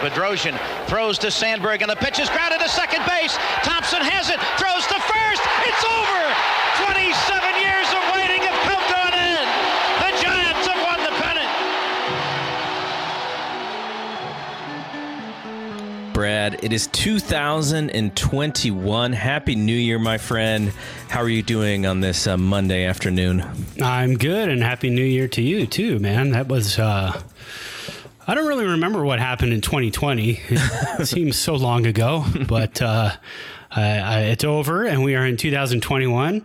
[0.00, 3.34] Bedrosian throws to Sandberg, and the pitch is grounded to second base.
[3.64, 5.40] Thompson has it, throws to first.
[5.64, 6.20] It's over.
[6.84, 7.08] 27
[7.64, 9.48] years of waiting have come to an end.
[10.04, 11.48] The Giants have won the pennant.
[16.14, 19.12] Brad, it is 2021.
[19.12, 20.72] Happy New Year, my friend.
[21.08, 23.42] How are you doing on this uh, Monday afternoon?
[23.80, 26.32] I'm good, and happy New Year to you too, man.
[26.32, 26.78] That was.
[26.78, 27.18] uh
[28.30, 30.40] I don't really remember what happened in 2020.
[30.50, 33.10] It seems so long ago, but uh,
[33.78, 36.44] I, it's over, and we are in 2021.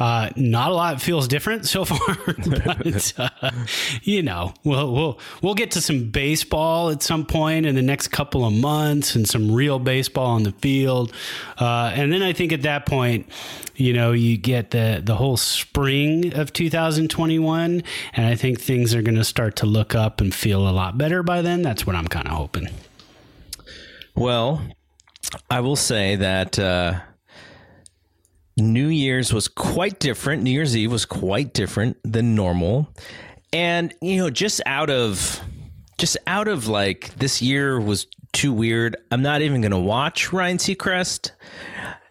[0.00, 3.50] Uh, not a lot feels different so far, but uh,
[4.02, 8.08] you know, we'll we'll we'll get to some baseball at some point in the next
[8.08, 11.12] couple of months, and some real baseball on the field,
[11.58, 13.28] uh, and then I think at that point,
[13.76, 17.82] you know, you get the the whole spring of 2021,
[18.14, 20.96] and I think things are going to start to look up and feel a lot
[20.96, 21.60] better by then.
[21.60, 22.68] That's what I'm kind of hoping.
[24.14, 24.62] Well,
[25.50, 27.00] I will say that uh,
[28.56, 30.42] New Year's was quite different.
[30.42, 32.88] New Year's Eve was quite different than normal,
[33.52, 35.40] and you know, just out of
[35.98, 38.96] just out of like this year was too weird.
[39.10, 41.32] I'm not even going to watch Ryan Seacrest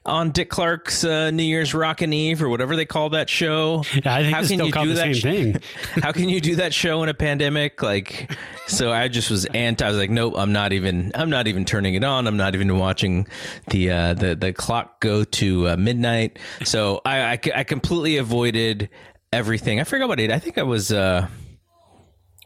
[0.06, 3.84] on Dick Clark's uh, New Year's Rockin' Eve or whatever they call that show.
[3.94, 5.56] Yeah, I think it's still called the same sh- thing.
[6.02, 7.82] How can you do that show in a pandemic?
[7.84, 8.36] Like,
[8.68, 9.86] so I just was anti.
[9.86, 11.12] I was like, nope, I'm not even.
[11.16, 12.28] I'm not even turning it on.
[12.28, 13.28] I'm not even watching
[13.68, 16.40] the uh, the the clock go to uh, midnight.
[16.64, 18.90] So I, I I completely avoided
[19.34, 19.80] everything.
[19.80, 20.32] I forgot what it.
[20.32, 20.92] I think I was.
[20.92, 21.28] uh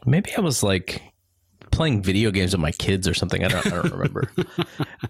[0.06, 1.00] Maybe I was like
[1.74, 3.44] playing video games with my kids or something.
[3.44, 4.30] I don't, I don't remember.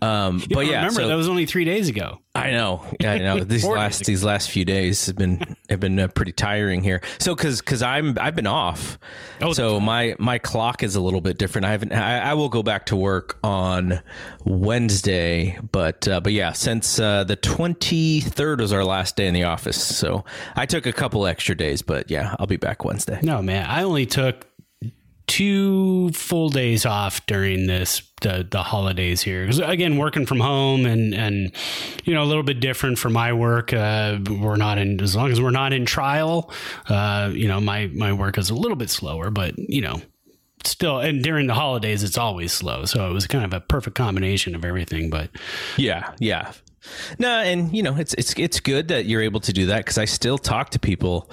[0.03, 2.19] Um, but don't yeah, remember so- that was only three days ago.
[2.35, 2.85] I know.
[3.03, 3.39] I know.
[3.45, 7.01] These last these last few days have been have been uh, pretty tiring here.
[7.21, 8.99] So because because I'm I've been off.
[9.41, 11.65] Oh, so my my clock is a little bit different.
[11.65, 11.93] I haven't.
[11.93, 14.01] I, I will go back to work on
[14.45, 19.45] Wednesday, but uh, but yeah, since uh, the 23rd was our last day in the
[19.45, 20.25] office, so
[20.57, 21.83] I took a couple extra days.
[21.83, 23.21] But yeah, I'll be back Wednesday.
[23.23, 24.47] No, man, I only took
[25.27, 30.87] two full days off during this the the holidays here 'Cause, again working from home
[30.87, 31.53] and and
[32.05, 35.31] you know a little bit different for my work uh we're not in as long
[35.31, 36.51] as we're not in trial
[36.89, 40.01] uh you know my my work is a little bit slower but you know
[40.65, 43.97] still and during the holidays it's always slow so it was kind of a perfect
[43.97, 45.31] combination of everything but
[45.77, 46.53] Yeah, yeah.
[47.19, 49.97] No, and you know, it's it's it's good that you're able to do that because
[49.97, 51.31] I still talk to people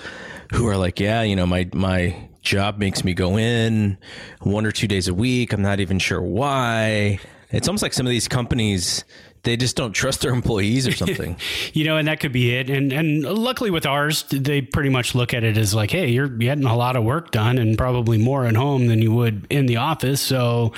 [0.53, 3.97] who are like, yeah, you know, my my job makes me go in
[4.41, 5.53] one or two days a week.
[5.53, 7.19] I'm not even sure why.
[7.49, 9.03] It's almost like some of these companies
[9.43, 11.35] they just don't trust their employees or something.
[11.73, 12.69] you know, and that could be it.
[12.69, 16.27] And and luckily with ours, they pretty much look at it as like, hey, you're
[16.27, 19.65] getting a lot of work done and probably more at home than you would in
[19.65, 20.21] the office.
[20.21, 20.73] So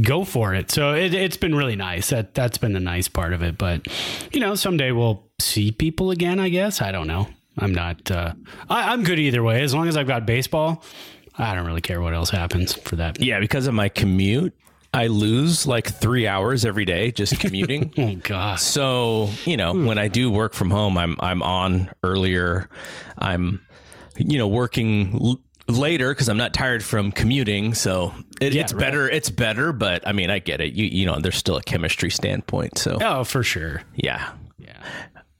[0.00, 0.70] go for it.
[0.70, 2.10] So it, it's been really nice.
[2.10, 3.58] That that's been the nice part of it.
[3.58, 3.86] But
[4.32, 6.40] you know, someday we'll see people again.
[6.40, 7.28] I guess I don't know.
[7.60, 8.10] I'm not.
[8.10, 8.34] Uh,
[8.68, 9.62] I, I'm good either way.
[9.62, 10.82] As long as I've got baseball,
[11.38, 13.20] I don't really care what else happens for that.
[13.20, 14.54] yeah, because of my commute,
[14.92, 17.92] I lose like three hours every day just commuting.
[17.98, 18.58] Oh God.
[18.60, 22.68] So you know, when I do work from home, I'm I'm on earlier.
[23.18, 23.60] I'm
[24.16, 27.74] you know working l- later because I'm not tired from commuting.
[27.74, 28.80] So it, Yeah, it's right.
[28.80, 29.08] better.
[29.08, 30.72] It's better, but I mean, I get it.
[30.72, 32.76] You you know, there's still a chemistry standpoint.
[32.78, 33.82] So Oh, for sure.
[33.94, 34.32] yeah.
[34.58, 34.76] Yeah.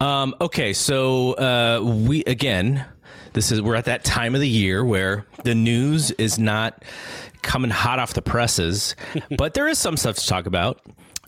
[0.01, 2.87] Um, okay, so uh, we again,
[3.35, 6.85] this is we're at that time of the year where the news is not
[7.43, 8.97] coming hot off the presses,
[9.37, 10.81] but there is some stuff to talk about.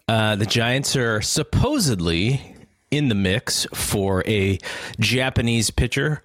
[0.08, 2.56] Uh, the Giants are supposedly
[2.90, 4.58] in the mix for a
[4.98, 6.22] Japanese pitcher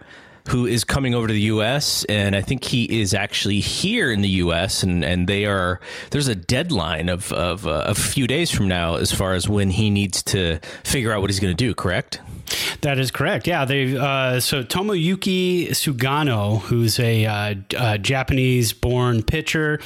[0.49, 2.05] who is coming over to the U.S.
[2.05, 4.83] and I think he is actually here in the U.S.
[4.83, 8.95] and and they are there's a deadline of of uh, a few days from now
[8.95, 11.75] as far as when he needs to figure out what he's going to do.
[11.75, 12.21] Correct?
[12.81, 13.47] That is correct.
[13.47, 19.79] Yeah, they uh, so Tomoyuki Sugano, who's a, uh, uh Japanese-born pitcher,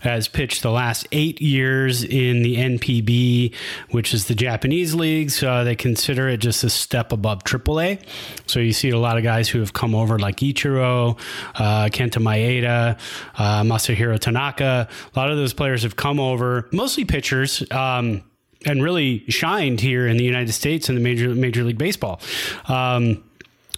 [0.00, 3.54] has pitched the last eight years in the NPB,
[3.90, 5.42] which is the Japanese leagues.
[5.42, 8.00] Uh, they consider it just a step above AAA.
[8.46, 11.18] So you see a lot of guys who have come over, like Ichiro,
[11.56, 12.98] uh, Kenta Maeda,
[13.36, 14.88] uh, Masahiro Tanaka.
[15.14, 17.62] A lot of those players have come over, mostly pitchers.
[17.70, 18.22] Um,
[18.66, 22.20] and really shined here in the United States in the major Major League Baseball.
[22.66, 23.24] Um,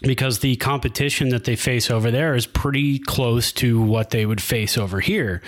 [0.03, 4.41] because the competition that they face over there is pretty close to what they would
[4.41, 5.43] face over here.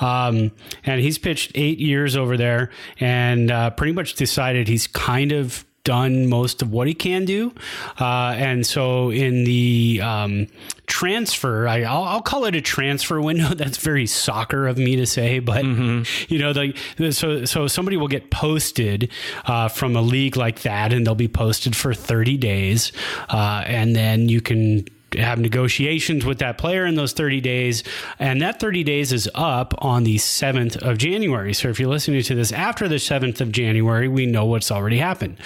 [0.00, 0.50] Um,
[0.84, 5.64] and he's pitched eight years over there and uh, pretty much decided he's kind of
[5.84, 7.52] done most of what he can do.
[8.00, 10.46] Uh, and so in the um,
[10.86, 13.48] transfer, I, I'll, I'll call it a transfer window.
[13.54, 18.08] That's very soccer of me to say, but you know, the, so so somebody will
[18.08, 19.10] get posted
[19.46, 22.92] uh, from a league like that, and they'll be posted for thirty days,
[23.28, 27.82] uh, and then you can have negotiations with that player in those 30 days.
[28.18, 31.54] And that 30 days is up on the 7th of January.
[31.54, 34.98] So if you're listening to this after the 7th of January we know what's already
[34.98, 35.36] happened.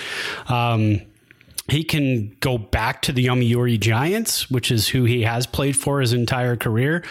[0.49, 1.03] Um,
[1.69, 6.01] he can go back to the Yomiuri Giants, which is who he has played for
[6.01, 7.03] his entire career.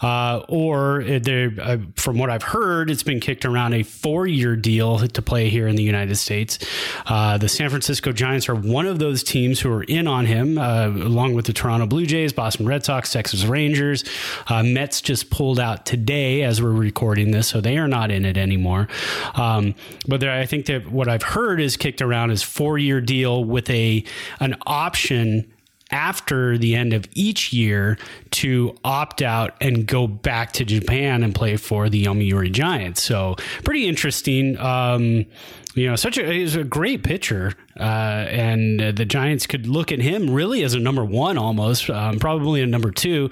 [0.00, 4.98] Uh, or uh, from what I've heard, it's been kicked around a four year deal
[4.98, 6.58] to play here in the United States.
[7.06, 10.58] Uh, the San Francisco Giants are one of those teams who are in on him,
[10.58, 14.04] uh, along with the Toronto Blue Jays, Boston Red Sox, Texas Rangers.
[14.46, 18.24] Uh, Mets just pulled out today as we're recording this, so they are not in
[18.24, 18.88] it anymore.
[19.34, 19.74] Um,
[20.06, 23.44] but there, I think that what I've heard is kicked around is four year deal
[23.44, 24.01] with a
[24.40, 25.52] an option
[25.92, 27.98] after the end of each year
[28.30, 33.02] to opt out and go back to Japan and play for the Yomiuri Giants.
[33.02, 34.58] So pretty interesting.
[34.58, 35.26] Um,
[35.74, 39.90] you know, such a he's a great pitcher, uh, and uh, the Giants could look
[39.90, 43.30] at him really as a number one, almost um, probably a number two,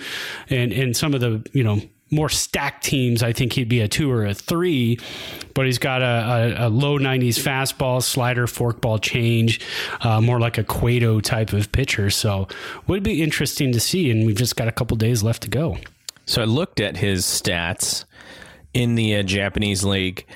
[0.49, 1.81] and in some of the you know
[2.11, 4.99] more stacked teams, I think he'd be a two or a three,
[5.55, 9.61] but he's got a, a, a low 90s fastball, slider, forkball change,
[10.01, 12.11] uh, more like a Cueto type of pitcher.
[12.11, 12.49] So
[12.87, 14.11] would be interesting to see.
[14.11, 15.79] And we've just got a couple days left to go.
[16.27, 18.05] So I looked at his stats
[18.75, 20.27] in the uh, Japanese league.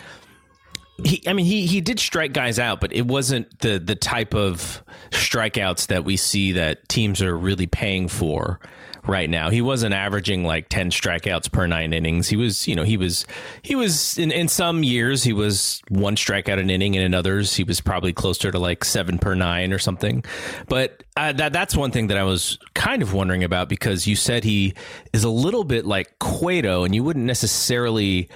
[1.05, 4.33] He, I mean, he he did strike guys out, but it wasn't the the type
[4.33, 8.61] of strikeouts that we see that teams are really paying for
[9.07, 9.51] right now.
[9.51, 12.29] He wasn't averaging like 10 strikeouts per 9 innings.
[12.29, 13.27] He was, you know, he was
[13.63, 17.55] he was in in some years he was one strikeout an inning and in others
[17.55, 20.25] he was probably closer to like 7 per 9 or something.
[20.69, 24.17] But uh, that that's one thing that I was kind of wondering about because you
[24.17, 24.75] said he
[25.13, 28.29] is a little bit like Cueto and you wouldn't necessarily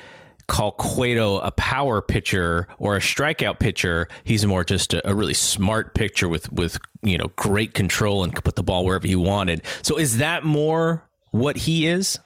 [0.49, 4.09] call Cueto a power pitcher or a strikeout pitcher.
[4.25, 8.35] He's more just a, a, really smart pitcher with with you know great control and
[8.35, 9.63] could put the ball wherever he wanted.
[9.83, 12.19] So is that more what he is?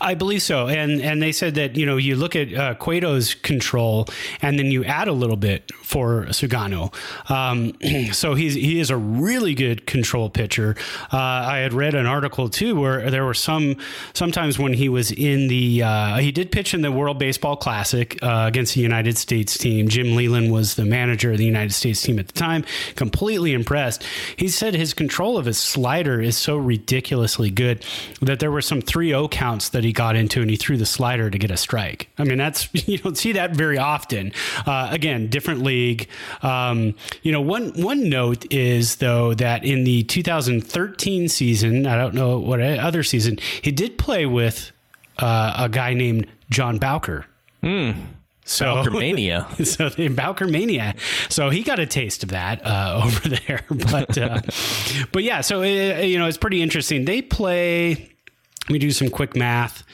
[0.00, 3.34] I believe so, and and they said that you know you look at uh, Cueto's
[3.34, 4.06] control,
[4.40, 6.94] and then you add a little bit for Sugano.
[7.30, 7.72] Um,
[8.12, 10.76] so he's he is a really good control pitcher.
[11.12, 13.76] Uh, I had read an article too where there were some
[14.12, 18.22] sometimes when he was in the uh, he did pitch in the World Baseball Classic
[18.22, 19.88] uh, against the United States team.
[19.88, 22.64] Jim Leyland was the manager of the United States team at the time.
[22.94, 24.04] Completely impressed.
[24.36, 27.84] He said his control of his slider is so ridiculously good
[28.20, 31.30] that there were some 3-0 counts that he got into and he threw the slider
[31.30, 32.08] to get a strike.
[32.18, 34.32] I mean, that's, you don't see that very often.
[34.66, 36.08] Uh, again, different league.
[36.42, 42.14] Um, you know, one, one note is though that in the 2013 season, I don't
[42.14, 44.72] know what other season, he did play with
[45.18, 47.26] uh, a guy named John Bowker.
[48.46, 49.46] So Bowker Mania.
[49.64, 50.94] so in Bowker Mania.
[51.28, 53.64] So he got a taste of that uh, over there.
[53.68, 54.40] But uh,
[55.12, 57.04] but yeah, so it, you know it's pretty interesting.
[57.04, 58.12] They play.
[58.66, 59.84] Let me do some quick math.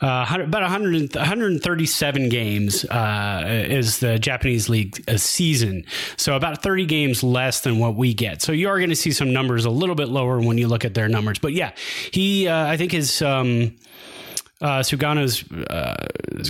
[0.00, 5.84] Uh, about 100, 137 games uh, is the Japanese league a season.
[6.16, 8.40] So about 30 games less than what we get.
[8.40, 10.84] So you are going to see some numbers a little bit lower when you look
[10.84, 11.40] at their numbers.
[11.40, 11.72] But yeah,
[12.12, 13.74] he, uh, I think his, um,
[14.60, 16.06] uh, Sugano's uh,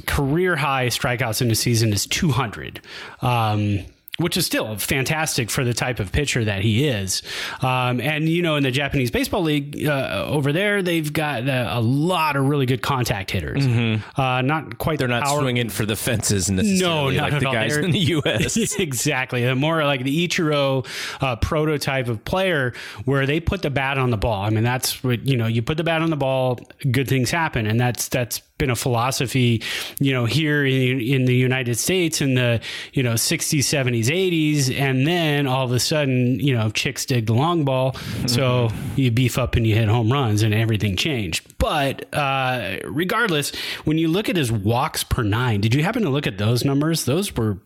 [0.06, 2.80] career high strikeouts in a season is 200.
[3.22, 3.80] Um,
[4.18, 7.22] which is still fantastic for the type of pitcher that he is.
[7.62, 11.78] Um, and, you know, in the Japanese Baseball League uh, over there, they've got a,
[11.78, 13.64] a, lot of really good contact hitters.
[13.64, 14.20] Mm-hmm.
[14.20, 17.46] Uh, not quite They're not power- swinging for the fences necessarily no, not like the
[17.46, 17.52] all.
[17.52, 18.56] guys They're, in the U.S.
[18.78, 19.42] exactly.
[19.42, 20.86] They're more like the Ichiro
[21.22, 24.42] uh, prototype of player where they put the bat on the ball.
[24.42, 26.58] I mean, that's what, you know, you put the bat on the ball,
[26.90, 27.66] good things happen.
[27.66, 29.62] And that's, that's, been a philosophy,
[29.98, 32.60] you know, here in, in the United States in the,
[32.92, 34.78] you know, 60s, 70s, 80s.
[34.78, 37.94] And then all of a sudden, you know, chicks dig the long ball.
[38.26, 41.58] So you beef up and you hit home runs and everything changed.
[41.58, 46.10] But uh, regardless, when you look at his walks per nine, did you happen to
[46.10, 47.04] look at those numbers?
[47.04, 47.58] Those were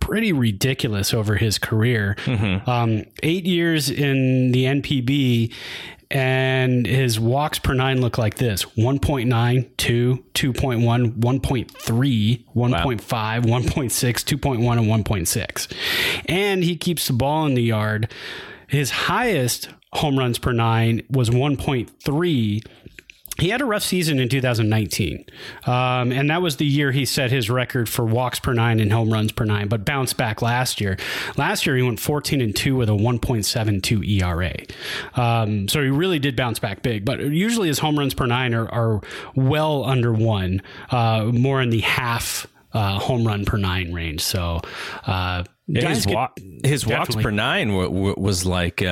[0.00, 2.16] pretty ridiculous over his career.
[2.24, 2.68] Mm-hmm.
[2.68, 5.54] Um, eight years in the NPB,
[6.12, 13.40] and his walks per nine look like this 1.9, 2, 2.1, 1.3, 1.5, wow.
[13.40, 15.72] 1.6, 2.1, and 1.6.
[16.26, 18.12] And he keeps the ball in the yard.
[18.68, 22.66] His highest home runs per nine was 1.3
[23.38, 25.24] he had a rough season in 2019.
[25.66, 28.92] Um, and that was the year he set his record for walks per nine and
[28.92, 30.98] home runs per nine, but bounced back last year.
[31.36, 34.54] Last year, he went 14 and 2 with a 1.72 ERA.
[35.14, 37.04] Um, so he really did bounce back big.
[37.04, 39.00] But usually his home runs per nine are, are
[39.34, 44.20] well under one, uh, more in the half uh, home run per nine range.
[44.22, 44.60] So
[45.06, 45.44] uh,
[45.88, 46.06] his,
[46.64, 48.82] his walks per nine w- w- was like.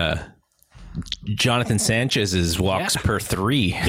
[1.25, 3.03] Jonathan Sanchez's walks yeah.
[3.03, 3.73] per three.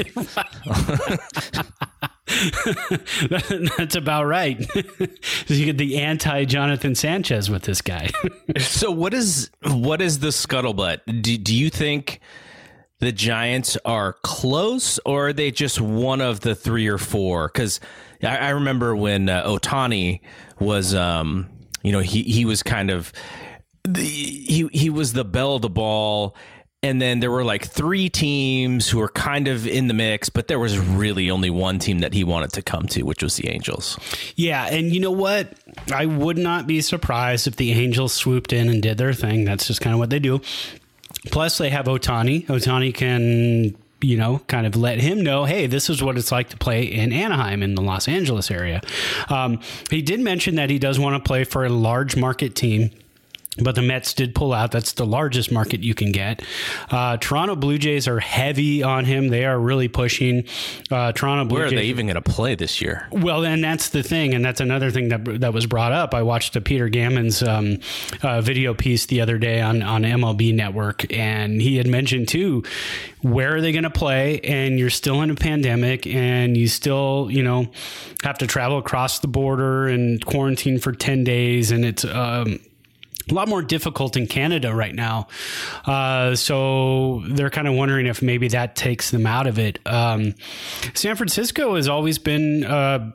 [3.77, 4.59] That's about right.
[5.47, 8.09] you get the anti Jonathan Sanchez with this guy.
[8.57, 11.21] so what is what is the scuttlebutt?
[11.21, 12.19] Do, do you think
[12.99, 17.47] the Giants are close, or are they just one of the three or four?
[17.47, 17.79] Because
[18.23, 20.21] I, I, remember when uh, Ohtani
[20.59, 21.49] was, um,
[21.81, 23.11] you know, he he was kind of
[23.83, 26.35] the, he he was the bell of the ball
[26.83, 30.47] and then there were like three teams who were kind of in the mix, but
[30.47, 33.49] there was really only one team that he wanted to come to, which was the
[33.49, 33.99] Angels.
[34.35, 35.53] Yeah, and you know what?
[35.93, 39.45] I would not be surprised if the Angels swooped in and did their thing.
[39.45, 40.41] That's just kind of what they do.
[41.31, 42.47] Plus, they have Ohtani.
[42.47, 46.49] Ohtani can you know, kind of let him know, hey, this is what it's like
[46.49, 48.81] to play in Anaheim in the Los Angeles area.
[49.29, 49.59] Um,
[49.91, 52.89] he did mention that he does want to play for a large market team
[53.57, 54.71] but the Mets did pull out.
[54.71, 56.41] That's the largest market you can get.
[56.89, 59.27] Uh, Toronto Blue Jays are heavy on him.
[59.27, 60.45] They are really pushing.
[60.89, 61.59] Uh, Toronto Blue Jays.
[61.59, 63.07] Where are Jays, they even going to play this year?
[63.11, 66.13] Well, and that's the thing, and that's another thing that that was brought up.
[66.13, 67.79] I watched a Peter Gammons um,
[68.23, 72.63] uh, video piece the other day on on MLB Network, and he had mentioned too,
[73.21, 74.39] where are they going to play?
[74.41, 77.69] And you're still in a pandemic, and you still you know
[78.23, 82.05] have to travel across the border and quarantine for ten days, and it's.
[82.05, 82.61] Um,
[83.29, 85.27] a lot more difficult in Canada right now.
[85.85, 89.79] Uh, so they're kind of wondering if maybe that takes them out of it.
[89.85, 90.35] Um,
[90.93, 93.13] San Francisco has always been a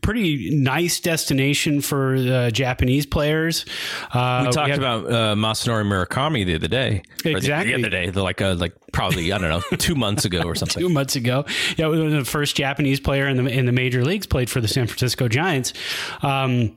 [0.00, 3.64] pretty nice destination for uh, Japanese players.
[4.12, 7.02] Uh, we talked we had, about uh, Masanori Murakami the other day.
[7.24, 7.72] Exactly.
[7.72, 10.54] The, the, other day, like uh, like probably I don't know two months ago or
[10.54, 10.82] something.
[10.82, 11.44] two months ago,
[11.76, 14.68] yeah, was the first Japanese player in the in the major leagues played for the
[14.68, 15.72] San Francisco Giants.
[16.22, 16.76] Um,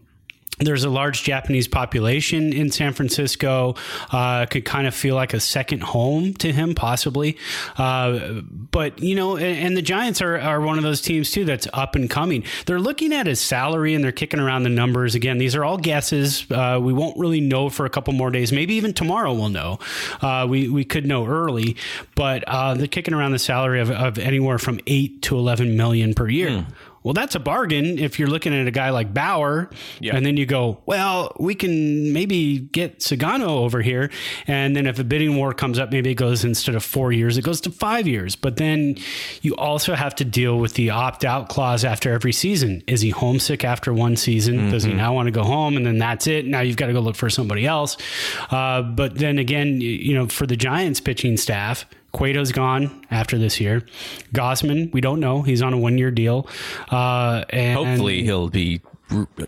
[0.59, 3.75] there's a large Japanese population in San Francisco.
[4.12, 7.38] Uh, could kind of feel like a second home to him, possibly.
[7.77, 11.43] Uh, but you know, and, and, the Giants are, are one of those teams too
[11.43, 12.43] that's up and coming.
[12.65, 15.38] They're looking at his salary and they're kicking around the numbers again.
[15.38, 16.50] These are all guesses.
[16.50, 18.53] Uh, we won't really know for a couple more days.
[18.53, 19.79] Maybe even tomorrow we'll know.
[20.21, 21.75] Uh, we we could know early,
[22.15, 26.13] but uh, they're kicking around the salary of, of anywhere from eight to eleven million
[26.13, 26.50] per year.
[26.50, 26.65] Mm
[27.05, 29.69] well, that's a bargain if you're looking at a guy like Bauer.
[30.00, 30.15] Yeah.
[30.15, 34.09] And then you go, well, we can maybe get Sugano over here.
[34.47, 37.38] And then if a bidding war comes up, maybe it goes instead of four years,
[37.38, 38.35] it goes to five years.
[38.35, 38.97] But then
[39.43, 42.81] you also have to deal with the opt out clause after every season.
[42.88, 44.55] Is he homesick after one season?
[44.55, 44.71] Mm-hmm.
[44.71, 45.77] Does he now want to go home?
[45.77, 46.47] And then that's it.
[46.47, 47.97] Now you've got to go look for somebody else.
[48.50, 51.85] Uh, but then again, you know, for the Giants pitching staff,
[52.15, 53.81] Cueto's gone after this year.
[54.34, 55.41] Gausman, we don't know.
[55.41, 56.48] He's on a one year deal.
[56.89, 58.81] Uh, and Hopefully, he'll be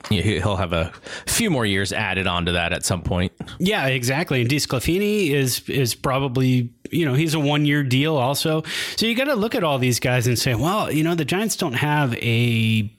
[0.09, 0.91] he'll have a
[1.25, 3.31] few more years added onto that at some point.
[3.57, 4.41] Yeah, exactly.
[4.41, 8.63] And DeSclafani is is probably you know, he's a one year deal also.
[8.95, 11.25] So you got to look at all these guys and say, well, you know, the
[11.25, 12.91] Giants don't have a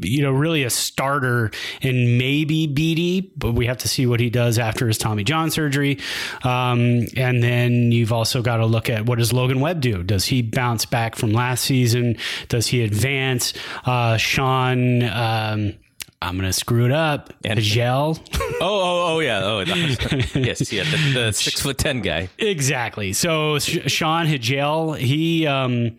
[0.00, 1.50] you know, really a starter
[1.82, 5.50] and maybe Beede, but we have to see what he does after his Tommy John
[5.50, 5.98] surgery.
[6.42, 10.02] Um, and then you've also got to look at what does Logan Webb do?
[10.02, 12.16] Does he bounce back from last season?
[12.48, 13.52] Does he advance?
[13.84, 15.74] Uh, Sean, um,
[16.22, 17.32] I'm gonna screw it up.
[17.44, 18.18] And- Gel.
[18.34, 19.40] Oh, oh, oh, yeah.
[19.42, 19.60] Oh,
[20.34, 20.84] yes, yeah.
[20.84, 22.28] The, the six foot ten guy.
[22.38, 23.14] Exactly.
[23.14, 25.96] So Sean Hagel, he, um,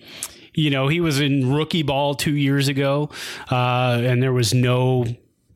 [0.54, 3.10] you know, he was in rookie ball two years ago,
[3.50, 5.06] uh, and there was no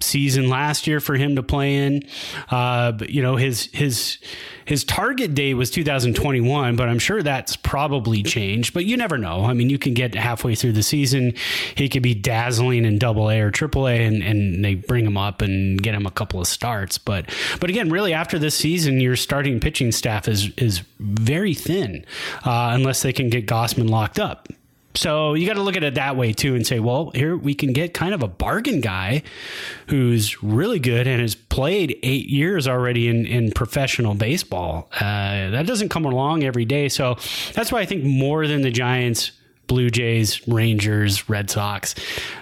[0.01, 2.03] season last year for him to play in.
[2.49, 4.17] Uh, but you know, his his
[4.65, 8.73] his target date was 2021, but I'm sure that's probably changed.
[8.73, 9.45] But you never know.
[9.45, 11.33] I mean, you can get halfway through the season,
[11.75, 15.17] he could be dazzling in Double A or Triple A, and, and they bring him
[15.17, 16.97] up and get him a couple of starts.
[16.97, 22.05] But but again, really after this season, your starting pitching staff is is very thin,
[22.45, 24.47] uh, unless they can get Gausman locked up.
[24.95, 27.53] So you got to look at it that way too and say, well, here we
[27.53, 29.23] can get kind of a bargain guy
[29.87, 34.89] who's really good and has played eight years already in, in professional baseball.
[34.95, 36.87] Uh, that doesn't come along every day.
[36.89, 37.15] So
[37.53, 39.31] that's why I think more than the Giants,
[39.67, 41.95] Blue Jays, Rangers, Red Sox,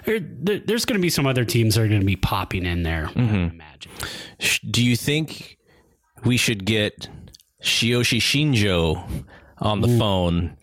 [0.06, 2.66] there, there- there's going to be some other teams that are going to be popping
[2.66, 3.10] in there.
[3.16, 3.92] I imagine.
[4.70, 5.58] Do you think
[6.26, 7.08] we should get
[7.64, 9.26] Tsuyoshi Shinjo
[9.58, 10.58] on the phone?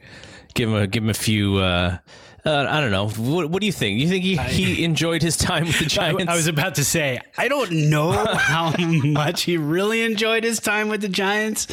[0.55, 1.57] Give him a give him a few.
[1.59, 1.99] Uh,
[2.43, 3.07] uh, I don't know.
[3.11, 4.01] What, what do you think?
[4.01, 6.25] You think he, he enjoyed his time with the Giants?
[6.27, 10.89] I was about to say, I don't know how much he really enjoyed his time
[10.89, 11.67] with the Giants.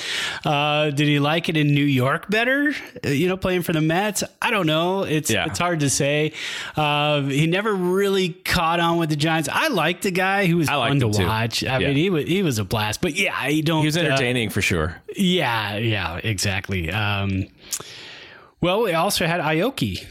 [0.43, 2.73] Uh, did he like it in New York better?
[3.05, 4.25] Uh, You know, playing for the Mets.
[4.41, 5.03] I don't know.
[5.03, 5.45] It's Yeah.
[5.45, 6.33] it's hard to say.
[6.75, 9.47] Uh, he never really caught on with the Giants.
[9.49, 10.47] I liked the guy.
[10.47, 11.25] He was I fun to too.
[11.25, 11.63] watch.
[11.63, 11.87] I Yeah.
[11.87, 12.99] mean, he was he was a blast.
[12.99, 13.79] But yeah, I don't.
[13.79, 14.97] he was uh, entertaining for sure.
[15.15, 16.91] yeah, yeah, exactly.
[16.91, 17.45] Um,
[18.61, 20.05] well, we also had Aoki.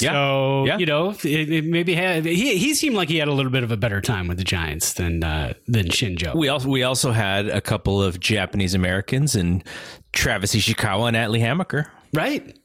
[0.00, 0.78] Yeah, So yeah.
[0.78, 3.62] you know, it, it maybe had he he seemed like he had a little bit
[3.62, 6.34] of a better time with the Giants than uh, than Shinjo.
[6.34, 9.62] We also we also had a couple of Japanese Americans and
[10.12, 11.86] Travis Ishikawa and Atlee Hammaker.
[12.12, 12.58] right?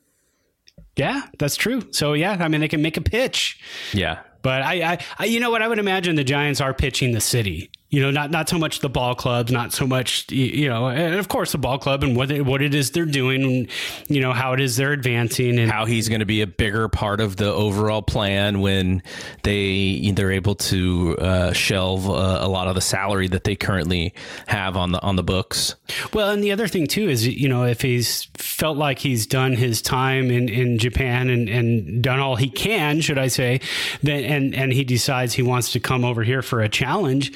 [0.96, 1.84] Yeah, that's true.
[1.92, 3.62] So yeah, I mean they can make a pitch,
[3.94, 7.12] Yeah, but I, I, I you know what I would imagine the Giants are pitching
[7.14, 7.70] the city.
[7.91, 11.15] You know, not not so much the ball clubs, not so much you know, and
[11.15, 13.69] of course the ball club and what it, what it is they're doing, and,
[14.08, 16.88] you know how it is they're advancing, and how he's going to be a bigger
[16.88, 19.02] part of the overall plan when
[19.41, 24.13] they they're able to uh, shelve uh, a lot of the salary that they currently
[24.45, 25.75] have on the on the books.
[26.13, 29.54] Well, and the other thing too is, you know, if he's felt like he's done
[29.54, 33.62] his time in, in Japan and, and done all he can, should I say,
[34.04, 37.34] then and and he decides he wants to come over here for a challenge.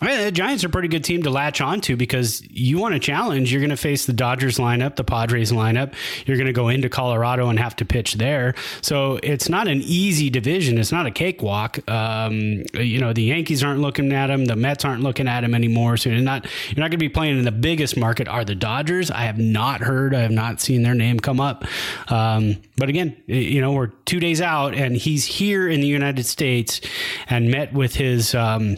[0.00, 2.94] I mean, the Giants are a pretty good team to latch onto because you want
[2.94, 3.50] a challenge.
[3.50, 5.94] You're going to face the Dodgers lineup, the Padres lineup.
[6.26, 8.54] You're going to go into Colorado and have to pitch there.
[8.82, 10.76] So it's not an easy division.
[10.78, 11.88] It's not a cakewalk.
[11.88, 14.44] Um, you know, the Yankees aren't looking at him.
[14.44, 15.96] The Mets aren't looking at him anymore.
[15.96, 18.28] So you're not you're not going to be playing in the biggest market.
[18.28, 19.10] Are the Dodgers?
[19.10, 20.14] I have not heard.
[20.14, 21.64] I have not seen their name come up.
[22.08, 26.26] Um, but again, you know, we're two days out, and he's here in the United
[26.26, 26.80] States
[27.28, 28.34] and met with his.
[28.34, 28.76] Um,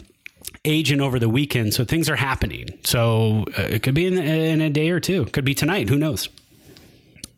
[0.65, 2.67] agent over the weekend, so things are happening.
[2.83, 5.25] So uh, it could be in, in a day or two.
[5.25, 5.89] Could be tonight.
[5.89, 6.29] Who knows?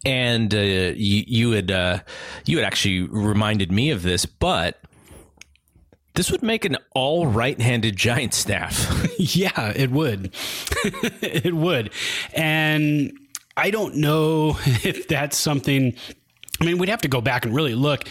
[0.04, 2.00] And uh, you you had uh,
[2.46, 4.82] you had actually reminded me of this, but
[6.16, 9.08] this would make an all right-handed Giant staff.
[9.18, 10.34] yeah, it would.
[11.22, 11.92] it would.
[12.34, 13.14] And
[13.58, 15.96] I don't know if that's something.
[16.62, 18.08] I mean, we'd have to go back and really look.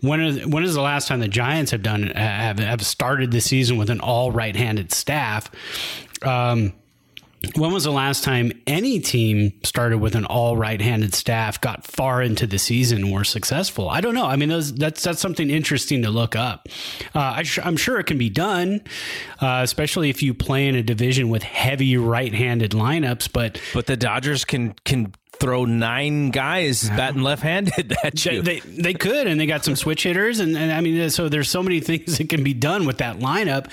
[0.00, 3.40] When is when is the last time the Giants have done have have started the
[3.40, 5.50] season with an all right-handed staff?
[6.22, 6.72] Um,
[7.54, 12.20] when was the last time any team started with an all right-handed staff, got far
[12.20, 13.88] into the season, and were successful?
[13.88, 14.26] I don't know.
[14.26, 16.68] I mean, those, that's that's something interesting to look up.
[17.14, 18.80] Uh, I am sure it can be done,
[19.40, 23.32] uh, especially if you play in a division with heavy right-handed lineups.
[23.32, 28.42] But but the Dodgers can can throw nine guys batting left-handed at they, you.
[28.42, 31.48] they they could, and they got some switch hitters, and, and I mean, so there's
[31.48, 33.70] so many things that can be done with that lineup.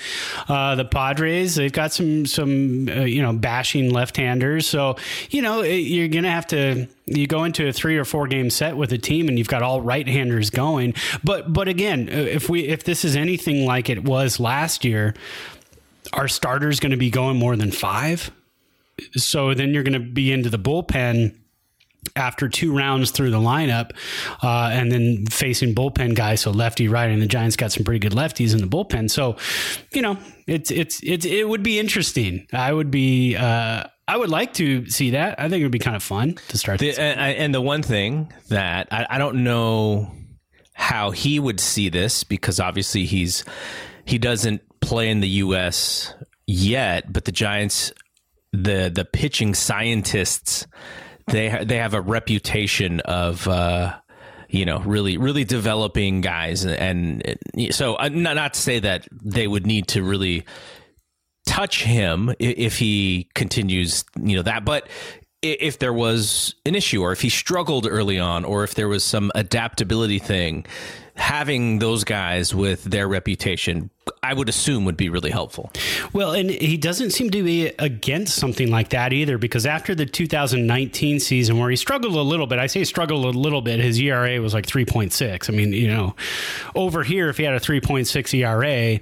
[0.48, 4.96] Uh, the Padres, they've got some some uh, you know bashing left-handers, so
[5.30, 8.50] you know it, you're gonna have to you go into a three or four game
[8.50, 10.94] set with a team, and you've got all right-handers going.
[11.24, 15.14] But but again, uh, if we if this is anything like it was last year,
[16.12, 18.30] our starters going to be going more than five?
[19.14, 21.34] So then you're going to be into the bullpen
[22.14, 23.90] after two rounds through the lineup,
[24.42, 27.98] uh, and then facing bullpen guys, so lefty, right, and the Giants got some pretty
[27.98, 29.10] good lefties in the bullpen.
[29.10, 29.36] So,
[29.92, 32.46] you know, it's it's it's it would be interesting.
[32.52, 33.36] I would be.
[33.36, 35.40] Uh, I would like to see that.
[35.40, 36.78] I think it would be kind of fun to start.
[36.78, 40.12] The, and, and the one thing that I, I don't know
[40.74, 43.44] how he would see this because obviously he's
[44.04, 46.14] he doesn't play in the U.S.
[46.46, 47.92] yet, but the Giants,
[48.52, 50.66] the the pitching scientists,
[51.26, 53.46] they they have a reputation of.
[53.48, 53.96] Uh,
[54.48, 59.08] you know, really, really developing guys, and, and so uh, not, not to say that
[59.10, 60.44] they would need to really
[61.46, 64.64] touch him if he continues, you know, that.
[64.64, 64.88] But
[65.42, 69.04] if there was an issue or if he struggled early on or if there was
[69.04, 70.66] some adaptability thing,
[71.16, 73.90] having those guys with their reputation,
[74.22, 75.72] I would assume would be really helpful.
[76.12, 80.06] Well, and he doesn't seem to be against something like that either because after the
[80.06, 83.98] 2019 season where he struggled a little bit, I say struggled a little bit, his
[83.98, 85.48] ERA was like 3.6.
[85.48, 86.14] I mean, you know,
[86.74, 89.00] over here, if he had a 3.6 ERA,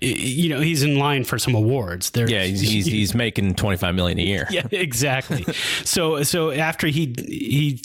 [0.00, 2.10] you know he's in line for some awards.
[2.14, 4.48] Yeah, he's, he's, he's making twenty five million a year.
[4.54, 5.42] Yeah, exactly.
[5.84, 7.82] so so after he he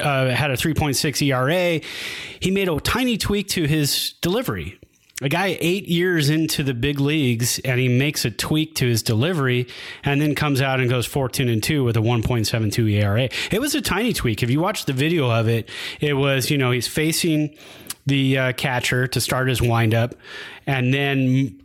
[0.00, 1.80] uh, had a three point six ERA,
[2.40, 4.78] he made a tiny tweak to his delivery.
[5.22, 9.00] A guy eight years into the big leagues and he makes a tweak to his
[9.02, 9.68] delivery
[10.02, 13.28] and then comes out and goes 14 and 2 with a 1.72 ERA.
[13.52, 14.42] It was a tiny tweak.
[14.42, 17.56] If you watch the video of it, it was, you know, he's facing
[18.06, 20.14] the uh, catcher to start his windup,
[20.66, 21.60] and then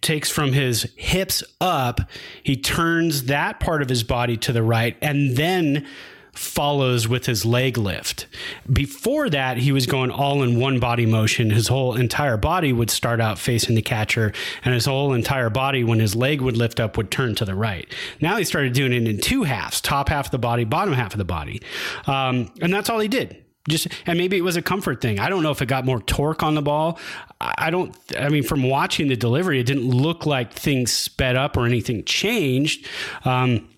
[0.00, 2.00] takes from his hips up.
[2.42, 5.86] He turns that part of his body to the right, and then
[6.34, 8.26] follows with his leg lift.
[8.72, 11.50] Before that, he was going all in one body motion.
[11.50, 14.32] His whole entire body would start out facing the catcher,
[14.64, 17.54] and his whole entire body, when his leg would lift up, would turn to the
[17.54, 17.92] right.
[18.20, 21.14] Now he started doing it in two halves top half of the body, bottom half
[21.14, 21.62] of the body.
[22.06, 25.18] Um, and that's all he did just and maybe it was a comfort thing.
[25.18, 26.98] I don't know if it got more torque on the ball.
[27.40, 27.96] I don't.
[28.18, 32.04] I mean, from watching the delivery, it didn't look like things sped up or anything
[32.04, 32.86] changed.
[33.24, 33.68] Um,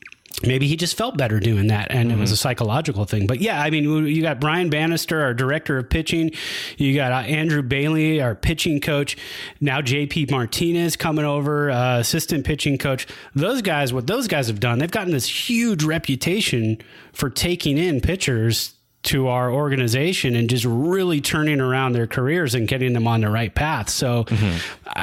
[0.42, 2.18] maybe he just felt better doing that and mm-hmm.
[2.18, 2.40] it was a mm-hmm.
[2.40, 6.30] psychological thing but yeah i mean you got brian bannister our director of pitching
[6.76, 9.16] you got uh, andrew bailey our pitching coach
[9.60, 14.60] now jp martinez coming over uh, assistant pitching coach those guys what those guys have
[14.60, 16.78] done they've gotten this huge reputation
[17.12, 18.74] for taking in pitchers
[19.06, 23.30] to our organization and just really turning around their careers and getting them on the
[23.30, 23.88] right path.
[23.88, 24.58] So mm-hmm.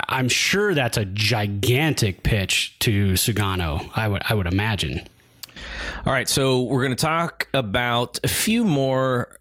[0.10, 3.90] I'm sure that's a gigantic pitch to Sugano.
[3.96, 5.08] I would I would imagine.
[6.06, 9.38] All right, so we're going to talk about a few more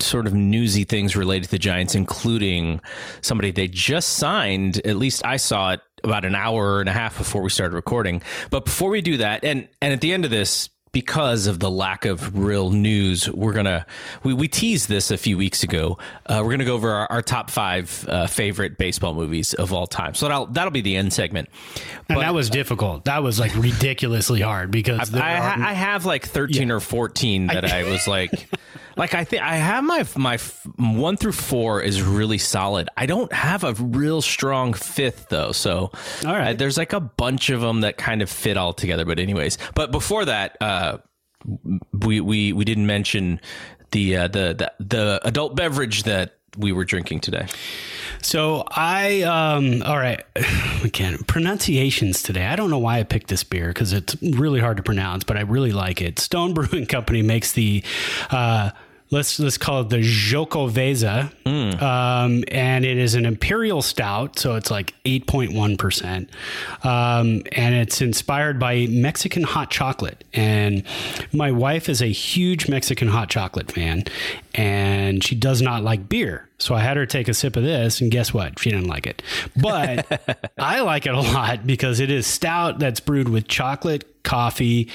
[0.00, 2.80] sort of newsy things related to the Giants, including
[3.20, 4.80] somebody they just signed.
[4.86, 8.22] At least I saw it about an hour and a half before we started recording.
[8.50, 11.70] But before we do that, and and at the end of this, because of the
[11.70, 13.86] lack of real news, we're gonna
[14.22, 15.98] we, we teased this a few weeks ago.
[16.26, 19.86] Uh, we're gonna go over our, our top five uh, favorite baseball movies of all
[19.86, 20.14] time.
[20.14, 21.48] So that'll that'll be the end segment.
[22.08, 23.04] And that was difficult.
[23.04, 26.74] That was like ridiculously hard because I, I, I have like thirteen yeah.
[26.74, 28.48] or fourteen that I, I was like.
[28.98, 30.38] Like I think I have my my
[30.76, 32.88] one through four is really solid.
[32.96, 35.52] I don't have a real strong fifth though.
[35.52, 35.92] So
[36.26, 39.04] all right, uh, there's like a bunch of them that kind of fit all together.
[39.04, 40.98] But anyways, but before that, uh,
[41.92, 43.40] we we we didn't mention
[43.92, 47.46] the uh, the the the adult beverage that we were drinking today.
[48.20, 50.24] So I, um, all right,
[50.84, 52.46] again, pronunciations today.
[52.46, 55.36] I don't know why I picked this beer because it's really hard to pronounce, but
[55.36, 56.18] I really like it.
[56.18, 57.84] Stone Brewing Company makes the
[58.30, 58.70] uh,
[59.10, 61.82] let's let's call it the Xocoveza, mm.
[61.82, 66.30] um, and it is an imperial stout, so it's like eight point one percent,
[66.82, 70.24] um, and it's inspired by Mexican hot chocolate.
[70.32, 70.82] And
[71.32, 74.04] my wife is a huge Mexican hot chocolate fan,
[74.54, 76.48] and she does not like beer.
[76.58, 78.58] So I had her take a sip of this, and guess what?
[78.58, 79.22] She didn't like it.
[79.56, 84.90] But I like it a lot because it is stout that's brewed with chocolate, coffee,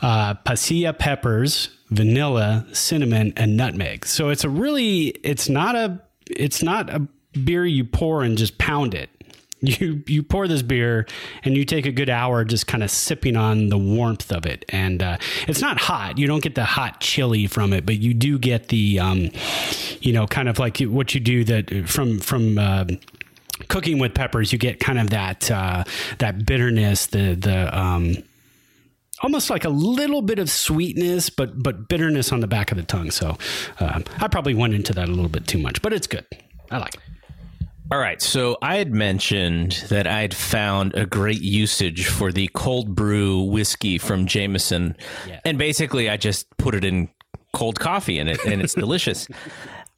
[0.00, 4.06] uh, pasilla peppers, vanilla, cinnamon, and nutmeg.
[4.06, 7.06] So it's a really, it's not a, it's not a
[7.44, 9.10] beer you pour and just pound it.
[9.60, 11.04] You you pour this beer
[11.42, 14.64] and you take a good hour just kind of sipping on the warmth of it,
[14.68, 15.16] and uh,
[15.48, 16.16] it's not hot.
[16.16, 19.30] You don't get the hot chili from it, but you do get the, um,
[20.00, 22.56] you know, kind of like what you do that from from.
[22.56, 22.84] Uh,
[23.66, 25.82] cooking with peppers, you get kind of that uh,
[26.18, 28.14] that bitterness, the the um,
[29.22, 32.84] almost like a little bit of sweetness, but but bitterness on the back of the
[32.84, 33.10] tongue.
[33.10, 33.36] So
[33.80, 36.26] um, I probably went into that a little bit too much, but it's good.
[36.70, 37.00] I like it.
[37.90, 42.50] All right, so I had mentioned that I had found a great usage for the
[42.52, 44.94] cold brew whiskey from Jameson,
[45.26, 45.40] yeah.
[45.46, 47.08] and basically I just put it in
[47.54, 49.26] cold coffee in it, and it's delicious.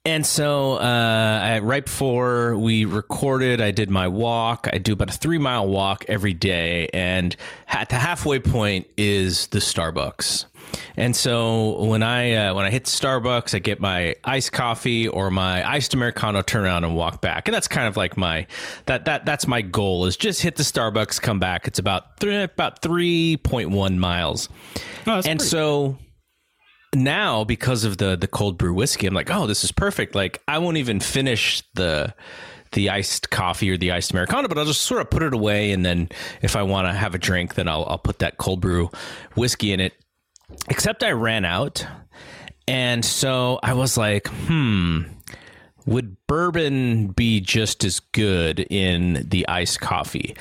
[0.07, 4.67] And so, uh, I, right before we recorded, I did my walk.
[4.73, 7.37] I do about a three mile walk every day, and
[7.69, 10.47] at the halfway point is the Starbucks.
[10.97, 15.31] And so when I uh, when I hit Starbucks, I get my iced coffee or
[15.31, 18.47] my iced americano, turn around and walk back, and that's kind of like my
[18.87, 21.67] that that that's my goal is just hit the Starbucks, come back.
[21.67, 24.49] It's about three, about three point one miles,
[25.07, 25.99] Oh, and pretty- so
[26.95, 30.15] now because of the the cold brew whiskey, I'm like, oh, this is perfect.
[30.15, 32.15] Like I won't even finish the
[32.73, 35.73] the iced coffee or the iced americano, but I'll just sort of put it away,
[35.73, 36.09] and then
[36.43, 38.91] if I want to have a drink, then I'll I'll put that cold brew
[39.35, 39.95] whiskey in it.
[40.69, 41.87] Except I ran out,
[42.67, 45.03] and so I was like, hmm.
[45.87, 50.37] Would bourbon be just as good in the iced coffee?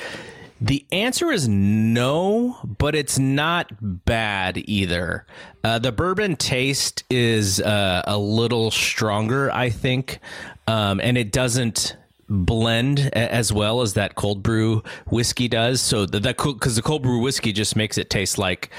[0.61, 5.25] The answer is no, but it's not bad either.
[5.63, 10.19] Uh, the bourbon taste is uh, a little stronger, I think,
[10.67, 11.95] um, and it doesn't
[12.29, 15.81] blend as well as that cold brew whiskey does.
[15.81, 18.69] So that because the cold brew whiskey just makes it taste like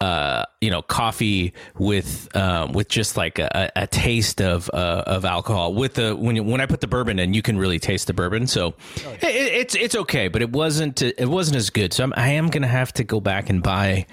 [0.00, 5.24] uh, you know coffee with um, with just like a, a taste of uh, of
[5.24, 5.74] alcohol.
[5.74, 8.14] With the when you, when I put the bourbon in, you can really taste the
[8.14, 8.46] bourbon.
[8.46, 11.92] So it, it's it's okay, but it wasn't it wasn't as good.
[11.92, 14.06] So I'm, I am gonna have to go back and buy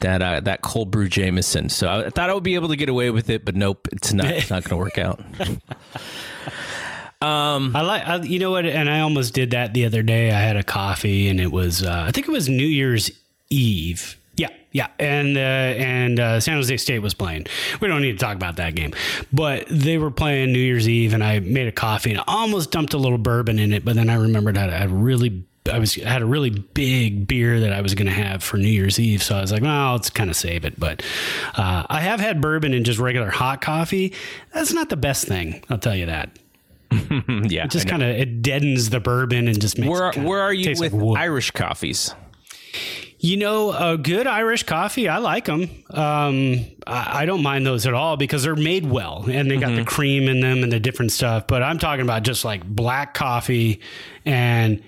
[0.00, 1.70] that uh, that cold brew Jameson.
[1.70, 4.12] So I thought I would be able to get away with it, but nope, it's
[4.12, 5.20] not it's not gonna work out.
[7.22, 8.66] Um, I like, I, you know what?
[8.66, 10.32] And I almost did that the other day.
[10.32, 13.12] I had a coffee, and it was, uh, I think it was New Year's
[13.48, 14.16] Eve.
[14.36, 17.46] Yeah, yeah, and uh, and uh, San Jose State was playing.
[17.80, 18.94] We don't need to talk about that game,
[19.32, 22.70] but they were playing New Year's Eve, and I made a coffee and I almost
[22.70, 25.44] dumped a little bourbon in it, but then I remembered I had a really.
[25.70, 28.56] I was I had a really big beer that I was going to have for
[28.56, 31.04] New Year's Eve, so I was like, "Well, let's kind of save it." But
[31.54, 34.12] uh, I have had bourbon in just regular hot coffee.
[34.52, 36.36] That's not the best thing, I'll tell you that.
[36.90, 40.52] yeah, It just kind of it deadens the bourbon and just makes where where are
[40.52, 41.18] you with like.
[41.18, 42.12] Irish coffees?
[43.24, 45.70] You know, a good Irish coffee, I like them.
[45.90, 49.68] Um, I, I don't mind those at all because they're made well and they got
[49.68, 49.76] Mm-hmm.
[49.76, 51.46] the cream in them and the different stuff.
[51.46, 53.80] But I'm talking about just like black coffee
[54.24, 54.82] and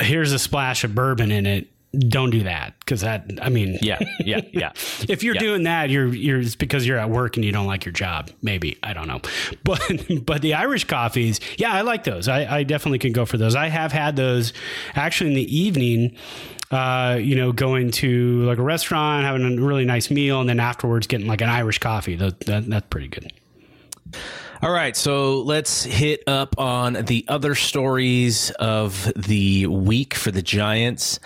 [0.00, 1.68] here's a splash of bourbon in it.
[2.08, 4.72] Don't do that because that, I mean, Yeah, yeah, yeah.
[5.08, 5.40] if you're Yeah.
[5.40, 8.30] doing that, you're you're it's because you're at work and you don't like your job.
[8.42, 9.20] Maybe I don't know,
[9.64, 9.80] but
[10.24, 12.26] but the Irish coffees, yeah, I like those.
[12.28, 13.54] I, I definitely can go for those.
[13.56, 14.52] I have had those
[14.96, 16.16] actually in the evening.
[16.70, 20.60] Uh, you know, going to like a restaurant, having a really nice meal, and then
[20.60, 22.14] afterwards getting like an Irish coffee.
[22.14, 23.32] That, that that's pretty good.
[24.62, 30.42] All right, so let's hit up on the other stories of the week for the
[30.42, 31.18] Giants.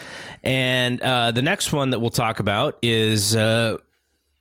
[0.45, 3.79] And uh, the next one that we'll talk about is uh,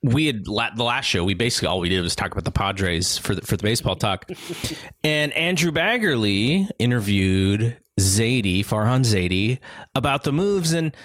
[0.04, 1.24] we had la- the last show.
[1.24, 3.96] We basically all we did was talk about the Padres for the, for the baseball
[3.96, 4.30] talk.
[5.04, 9.60] and Andrew Baggarly interviewed Zaidi Farhan Zaidi
[9.96, 10.96] about the moves and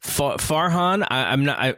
[0.00, 1.06] Fa- Farhan.
[1.10, 1.58] I, I'm not.
[1.58, 1.76] I,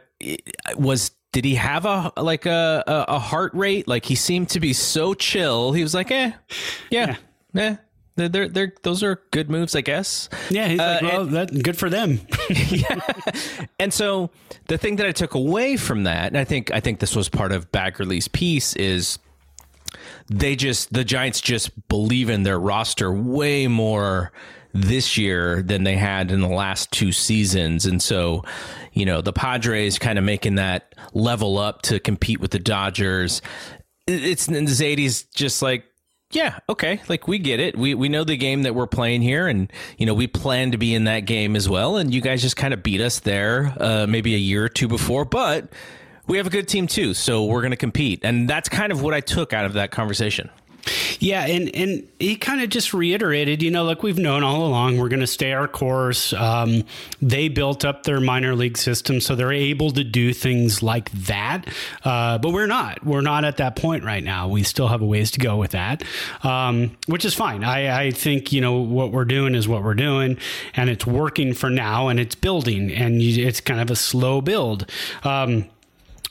[0.65, 1.11] I was.
[1.33, 3.87] Did he have a like a, a heart rate?
[3.87, 5.73] Like he seemed to be so chill.
[5.73, 6.31] He was like, eh,
[6.89, 7.17] yeah,
[7.53, 7.77] yeah.
[8.15, 10.27] They're, they're, they're, those are good moves, I guess.
[10.49, 12.19] Yeah, he's like, Uh, well, that good for them.
[13.79, 14.31] And so
[14.67, 17.29] the thing that I took away from that, and I think I think this was
[17.29, 19.19] part of Baggarly's piece, is
[20.29, 24.31] they just the Giants just believe in their roster way more
[24.73, 27.85] this year than they had in the last two seasons.
[27.85, 28.43] And so,
[28.93, 33.41] you know, the Padres kind of making that level up to compete with the Dodgers.
[34.05, 35.83] It- It's and Zaidi's just like
[36.31, 36.99] yeah, okay.
[37.07, 37.77] Like we get it.
[37.77, 40.77] We we know the game that we're playing here, and you know we plan to
[40.77, 41.95] be in that game as well.
[41.95, 44.89] And you guys just kind of beat us there, uh, maybe a year or two
[44.89, 45.71] before, but
[46.27, 48.19] we have a good team too, so we're going to compete.
[48.23, 50.49] And that's kind of what I took out of that conversation.
[51.19, 54.97] Yeah, and and he kind of just reiterated, you know, look, we've known all along
[54.97, 56.33] we're going to stay our course.
[56.33, 56.83] Um,
[57.21, 61.65] they built up their minor league system, so they're able to do things like that.
[62.03, 63.03] Uh, but we're not.
[63.05, 64.47] We're not at that point right now.
[64.47, 66.03] We still have a ways to go with that,
[66.43, 67.63] um, which is fine.
[67.63, 70.37] I, I think you know what we're doing is what we're doing,
[70.73, 74.41] and it's working for now, and it's building, and you, it's kind of a slow
[74.41, 74.89] build.
[75.23, 75.65] Um,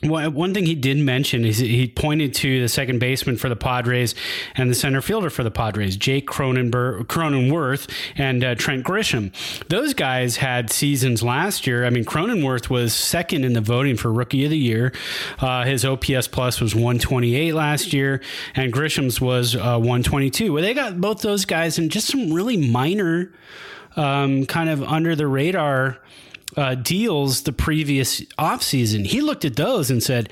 [0.09, 3.57] one one thing he did mention is he pointed to the second baseman for the
[3.57, 4.14] Padres
[4.55, 9.33] and the center fielder for the Padres, Jake Cronenberg, Cronenworth and uh, Trent Grisham.
[9.69, 11.85] Those guys had seasons last year.
[11.85, 14.92] I mean, Cronenworth was second in the voting for Rookie of the Year.
[15.38, 18.21] Uh, his OPS plus was 128 last year,
[18.55, 20.53] and Grisham's was uh, 122.
[20.53, 23.33] Well, they got both those guys and just some really minor,
[23.97, 25.99] um, kind of under the radar
[26.57, 30.29] uh, deals the previous offseason, he looked at those and said,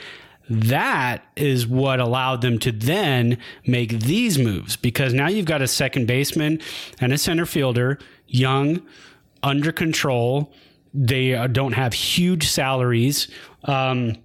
[0.48, 5.66] that is what allowed them to then make these moves because now you've got a
[5.66, 6.60] second baseman
[7.00, 8.82] and a center fielder, young,
[9.42, 10.52] under control.
[10.92, 13.28] They uh, don't have huge salaries.
[13.64, 14.16] Um,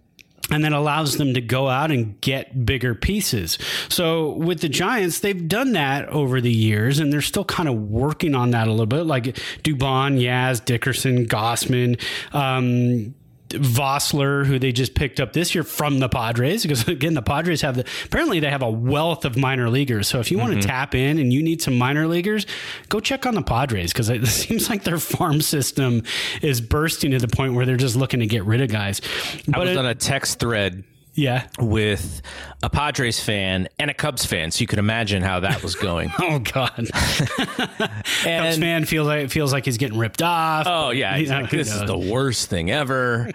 [0.51, 3.57] and that allows them to go out and get bigger pieces.
[3.89, 7.75] So with the Giants, they've done that over the years, and they're still kind of
[7.75, 9.03] working on that a little bit.
[9.03, 9.23] Like
[9.63, 12.01] Dubon, Yaz, Dickerson, Gausman,
[12.33, 13.15] um,
[13.49, 17.61] Vosler, who they just picked up this year from the Padres, because again, the Padres
[17.61, 20.07] have the apparently they have a wealth of minor leaguers.
[20.07, 20.69] So if you want to mm-hmm.
[20.69, 22.45] tap in and you need some minor leaguers,
[22.89, 26.03] go check on the Padres because it seems like their farm system
[26.41, 29.01] is bursting to the point where they're just looking to get rid of guys.
[29.47, 30.83] I But was it- on a text thread
[31.19, 31.47] yeah.
[31.59, 32.21] with
[32.63, 36.11] a Padres fan and a Cubs fan, so you could imagine how that was going.
[36.21, 40.67] Oh God, Cubs fan feels like feels like he's getting ripped off.
[40.67, 43.31] oh yeah, he's know, like, who this is the worst thing ever.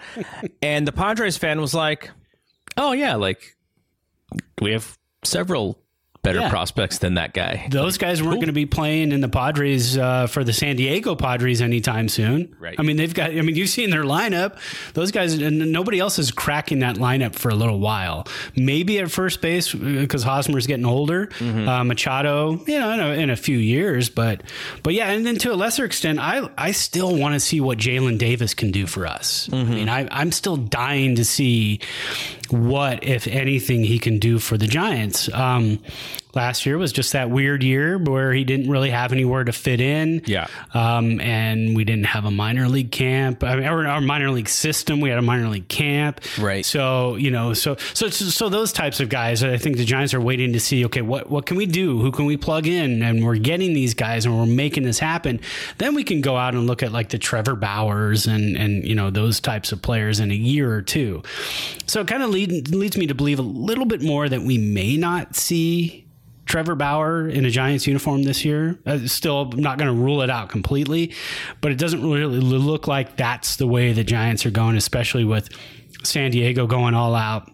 [0.61, 2.11] and the Padres fan was like,
[2.77, 3.57] "Oh yeah, like
[4.61, 5.79] we have several
[6.25, 6.49] better Yeah.
[6.49, 10.27] prospects than that guy." Those guys weren't going to be playing in the Padres uh,
[10.27, 12.53] for the San Diego Padres anytime soon.
[12.59, 12.75] Right.
[12.77, 13.29] I mean, they've got.
[13.31, 14.57] I mean, you've seen their lineup.
[14.93, 18.27] Those guys, and nobody else is cracking that lineup for a little while.
[18.55, 21.29] Maybe at first base because Hosmer's getting older.
[21.39, 24.41] Uh, Machado, you know, in a, in a few years, but
[24.83, 27.77] but yeah, and then to a lesser extent, I I still want to see what
[27.77, 29.47] Jaylin Davis can do for us.
[29.53, 31.79] I mean, I, I'm still dying to see
[32.51, 35.31] what, if anything, he can do for the Giants.
[35.33, 35.79] Um,
[36.35, 39.81] last year was just that weird year where he didn't really have anywhere to fit
[39.81, 40.21] in.
[40.25, 40.47] Yeah.
[40.73, 44.99] Um, and we didn't have a minor league camp, I mean, our minor league system.
[44.99, 46.21] We had a minor league camp.
[46.39, 46.65] Right.
[46.65, 50.21] So, you know, so, so, so those types of guys, I think the Giants are
[50.21, 51.99] waiting to see, okay, what, what can we do?
[51.99, 53.01] Who can we plug in?
[53.01, 55.39] And we're getting these guys and we're making this happen.
[55.77, 58.95] Then we can go out and look at like the Trevor Bauers and, and, you
[58.95, 61.23] know, those types of players in a year or two.
[61.87, 64.57] So it kind of lead, leads me to believe a little bit more that we
[64.57, 66.04] may not see
[66.45, 68.79] Trevor Bauer in a Giants uniform this year.
[68.85, 71.13] Uh, still not going to rule it out completely,
[71.61, 75.49] but it doesn't really look like that's the way the Giants are going, especially with
[76.03, 77.51] San Diego going all out.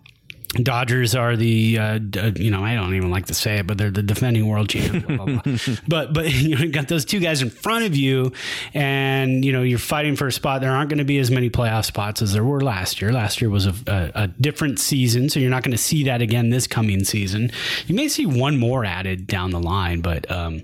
[0.56, 2.00] Dodgers are the, uh,
[2.36, 5.08] you know, I don't even like to say it, but they're the defending world champ.
[5.08, 5.58] blah, blah, blah.
[5.88, 8.34] but but you know, got those two guys in front of you,
[8.74, 10.60] and you know you're fighting for a spot.
[10.60, 13.14] There aren't going to be as many playoff spots as there were last year.
[13.14, 16.22] Last year was a, a, a different season, so you're not going to see that
[16.22, 17.52] again this coming season.
[17.88, 20.64] You may see one more added down the line, but um,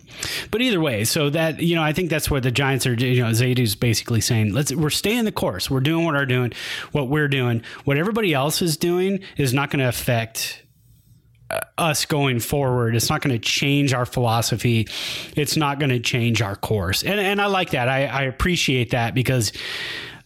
[0.52, 2.93] but either way, so that you know, I think that's what the Giants are.
[2.93, 5.69] You know, Zaidi's basically saying, let's we're staying the course.
[5.69, 6.52] We're doing what we're doing,
[6.91, 7.63] what we're doing.
[7.86, 10.63] What everybody else is doing is not going to affect
[11.49, 12.95] uh, us going forward.
[12.95, 14.87] It's not going to change our philosophy.
[15.35, 17.03] It's not going to change our course.
[17.03, 17.87] And and I like that.
[17.87, 19.53] I, I appreciate that because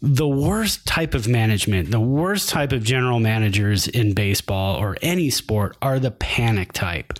[0.03, 5.29] the worst type of management, the worst type of general managers in baseball or any
[5.29, 7.13] sport are the panic type.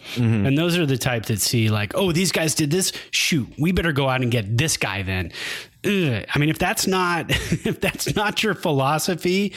[0.48, 2.92] And those are the type that see like, oh, these guys did this.
[3.12, 5.32] Shoot, we better go out and get this guy then.
[5.84, 9.54] I mean, if that's not if that's not your philosophy,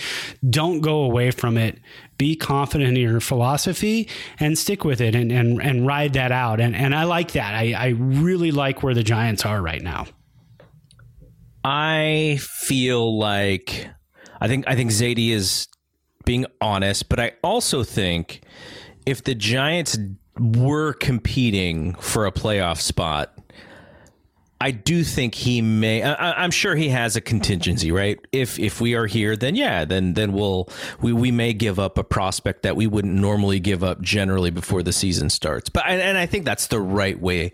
[0.48, 1.80] don't go away from it.
[2.16, 4.08] Be confident in your philosophy
[4.38, 6.60] and stick with it and and, and ride that out.
[6.60, 7.54] And and I like that.
[7.54, 10.06] I, I really like where the Giants are right now.
[11.62, 13.88] I feel like
[14.40, 15.68] I think I think Zaidi is
[16.24, 18.42] being honest, but I also think
[19.04, 19.98] if the Giants
[20.38, 23.38] were competing for a playoff spot,
[24.64, 26.02] I do think he may.
[26.02, 28.18] I, I'm sure he has a contingency, right?
[28.32, 30.70] If if we are here, then yeah, then then we'll
[31.02, 34.82] we we may give up a prospect that we wouldn't normally give up generally before
[34.82, 35.68] the season starts.
[35.68, 37.52] But and, and I think that's the right way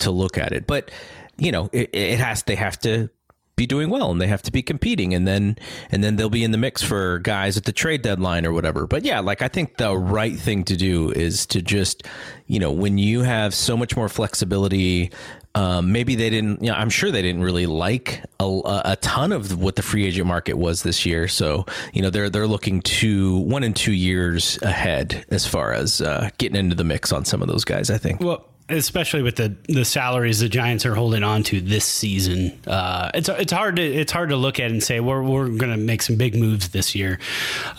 [0.00, 0.66] to look at it.
[0.66, 0.90] But
[1.38, 3.08] you know, it, it has they have to
[3.56, 5.54] be doing well and they have to be competing and then
[5.90, 8.86] and then they'll be in the mix for guys at the trade deadline or whatever
[8.86, 12.06] but yeah like i think the right thing to do is to just
[12.46, 15.10] you know when you have so much more flexibility
[15.54, 19.32] um, maybe they didn't you know i'm sure they didn't really like a, a ton
[19.32, 21.28] of what the free agent market was this year.
[21.28, 26.00] So you know they're they're looking to one and two years ahead as far as
[26.00, 28.20] uh, getting into the mix on some of those guys i think.
[28.20, 33.10] Well, especially with the the salaries the Giants are holding on to this season, uh,
[33.14, 35.76] it's it's hard to it's hard to look at and say we're we're going to
[35.76, 37.18] make some big moves this year.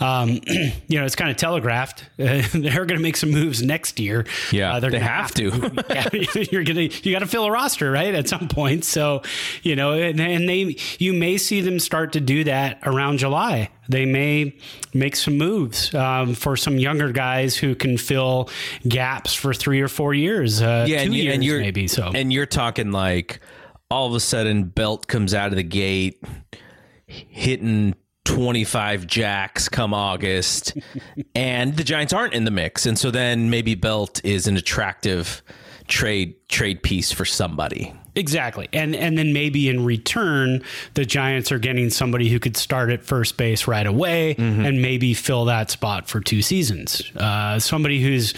[0.00, 0.40] Um,
[0.88, 2.04] you know, it's kind of telegraphed.
[2.18, 4.26] Uh, they're going to make some moves next year.
[4.50, 5.72] Yeah, Uh, they're they gonna have to.
[5.90, 6.08] yeah,
[6.50, 8.84] you're gonna you got to fill a roster right at some point.
[8.84, 9.22] So
[9.62, 13.70] you know, and, and they you may see them start to do that around July.
[13.92, 14.56] They may
[14.92, 18.50] make some moves um, for some younger guys who can fill
[18.88, 20.60] gaps for three or four years.
[20.60, 21.86] Uh, two and, years and you're maybe.
[21.86, 23.40] So and you're talking like
[23.90, 26.22] all of a sudden belt comes out of the gate
[27.06, 30.76] hitting 25 jacks come August,
[31.34, 35.42] and the Giants aren't in the mix, and so then maybe Belt is an attractive
[35.88, 37.92] trade trade piece for somebody.
[38.14, 38.68] Exactly.
[38.72, 40.62] And and then maybe in return
[40.94, 44.64] the Giants are getting somebody who could start at first base right away mm-hmm.
[44.64, 47.02] and maybe fill that spot for two seasons.
[47.16, 48.34] Uh, somebody who's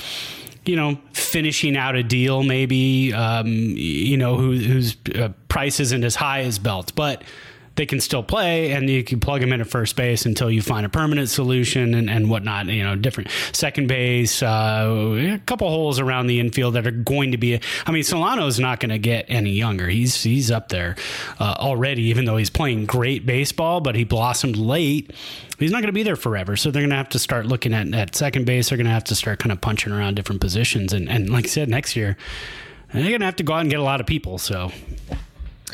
[0.66, 6.04] you know, finishing out a deal, maybe, um, you know, who, whose uh, price isn't
[6.04, 7.22] as high as Belt, but
[7.76, 10.62] they can still play and you can plug them in at first base until you
[10.62, 15.68] find a permanent solution and, and whatnot, you know, different second base, uh, a couple
[15.68, 18.90] holes around the infield that are going to be, I mean, Solano is not going
[18.90, 19.88] to get any younger.
[19.88, 20.96] He's, he's up there
[21.40, 25.12] uh, already, even though he's playing great baseball, but he blossomed late.
[25.58, 26.56] He's not going to be there forever.
[26.56, 28.68] So they're going to have to start looking at, at second base.
[28.68, 30.92] They're going to have to start kind of punching around different positions.
[30.92, 32.16] And, and like I said, next year,
[32.92, 34.38] they're going to have to go out and get a lot of people.
[34.38, 34.70] So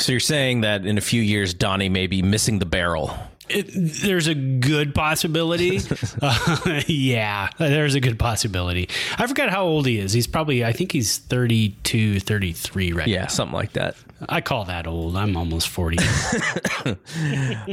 [0.01, 3.17] so you're saying that in a few years, Donnie may be missing the barrel.
[3.49, 5.81] It, there's a good possibility.
[6.23, 8.89] uh, yeah, there's a good possibility.
[9.19, 10.13] I forgot how old he is.
[10.13, 13.27] He's probably, I think he's 32, 33 right yeah, now.
[13.27, 13.97] Something like that.
[14.29, 15.17] I call that old.
[15.17, 15.99] I'm almost 40.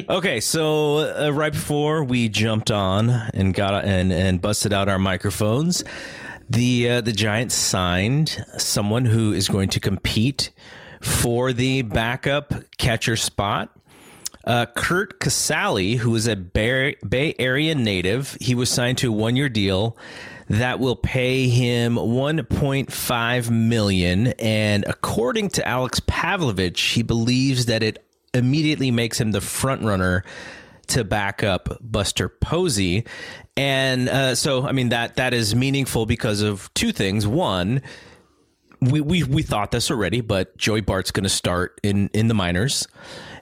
[0.09, 4.97] okay, so uh, right before we jumped on and got and and busted out our
[4.97, 5.83] microphones,
[6.49, 10.51] the uh, the Giants signed someone who is going to compete
[11.01, 13.71] for the backup catcher spot.
[14.43, 19.15] Uh, Curt Casali, who is a Bay, Bay Area native, he was signed to a
[19.15, 19.97] one-year deal
[20.49, 24.27] that will pay him 1.5 million.
[24.39, 30.23] And according to Alex Pavlovich, he believes that it immediately makes him the front runner
[30.87, 33.05] to back up Buster Posey.
[33.57, 37.27] And uh, so, I mean that that is meaningful because of two things.
[37.27, 37.81] One,
[38.81, 42.33] we, we, we thought this already, but Joey Bart's going to start in, in the
[42.33, 42.87] minors.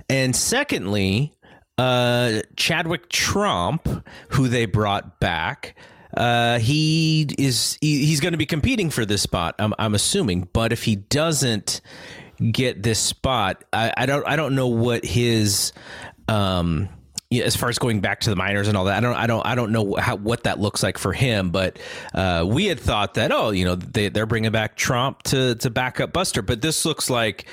[0.09, 1.33] And secondly,
[1.77, 5.75] uh, Chadwick Tromp, who they brought back,
[6.15, 9.55] uh, he is he, he's going to be competing for this spot.
[9.59, 11.81] I'm, I'm assuming, but if he doesn't
[12.51, 15.73] get this spot, I, I don't I don't know what his
[16.29, 16.87] um
[17.43, 19.45] as far as going back to the minors and all that, I don't, I don't,
[19.45, 21.51] I don't know how, what that looks like for him.
[21.51, 21.79] But
[22.13, 25.69] uh, we had thought that, oh, you know, they, they're bringing back Tromp to to
[25.69, 27.45] back up Buster, but this looks like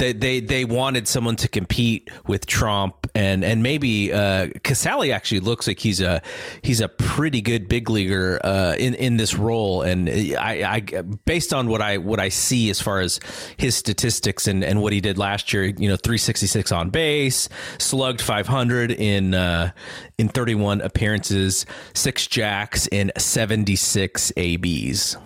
[0.00, 5.40] they they they wanted someone to compete with Tromp and and maybe uh, Casali actually
[5.40, 6.22] looks like he's a
[6.62, 11.52] he's a pretty good big leaguer uh, in in this role and I, I based
[11.52, 13.20] on what I what I see as far as
[13.56, 17.48] his statistics and and what he did last year you know 366 on base
[17.78, 19.70] slugged 500 in uh,
[20.18, 25.16] in 31 appearances six jacks in 76 abs.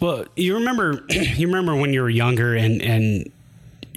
[0.00, 3.32] Well, you remember you remember when you were younger and and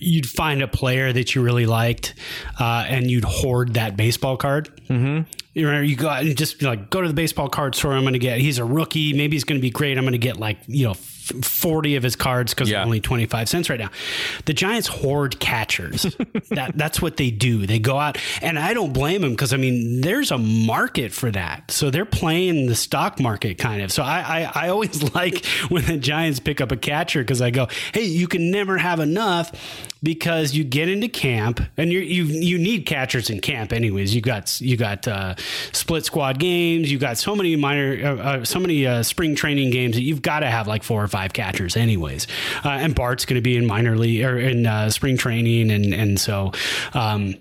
[0.01, 2.13] you'd find a player that you really liked,
[2.59, 4.69] uh, and you'd hoard that baseball card.
[4.87, 5.29] Mm-hmm.
[5.53, 7.93] You know, you go out and just like go to the baseball card store.
[7.93, 8.39] I'm going to get.
[8.39, 9.13] He's a rookie.
[9.13, 9.97] Maybe he's going to be great.
[9.97, 12.83] I'm going to get like you know 40 of his cards because yeah.
[12.83, 13.89] only 25 cents right now.
[14.45, 16.03] The Giants hoard catchers.
[16.49, 17.65] that that's what they do.
[17.65, 21.31] They go out and I don't blame them because I mean there's a market for
[21.31, 21.71] that.
[21.71, 23.91] So they're playing the stock market kind of.
[23.91, 27.51] So I I, I always like when the Giants pick up a catcher because I
[27.51, 29.51] go, hey, you can never have enough
[30.03, 34.15] because you get into camp and you you you need catchers in camp anyways.
[34.15, 35.35] You got you got uh,
[35.71, 36.91] split squad games.
[36.91, 40.21] You got so many minor uh, uh, so many uh, spring training games that you've
[40.21, 42.27] got to have like four or five catchers, anyways.
[42.63, 45.93] Uh, and Bart's going to be in minor league or in uh, spring training, and
[45.93, 46.51] and so,
[46.93, 47.35] um,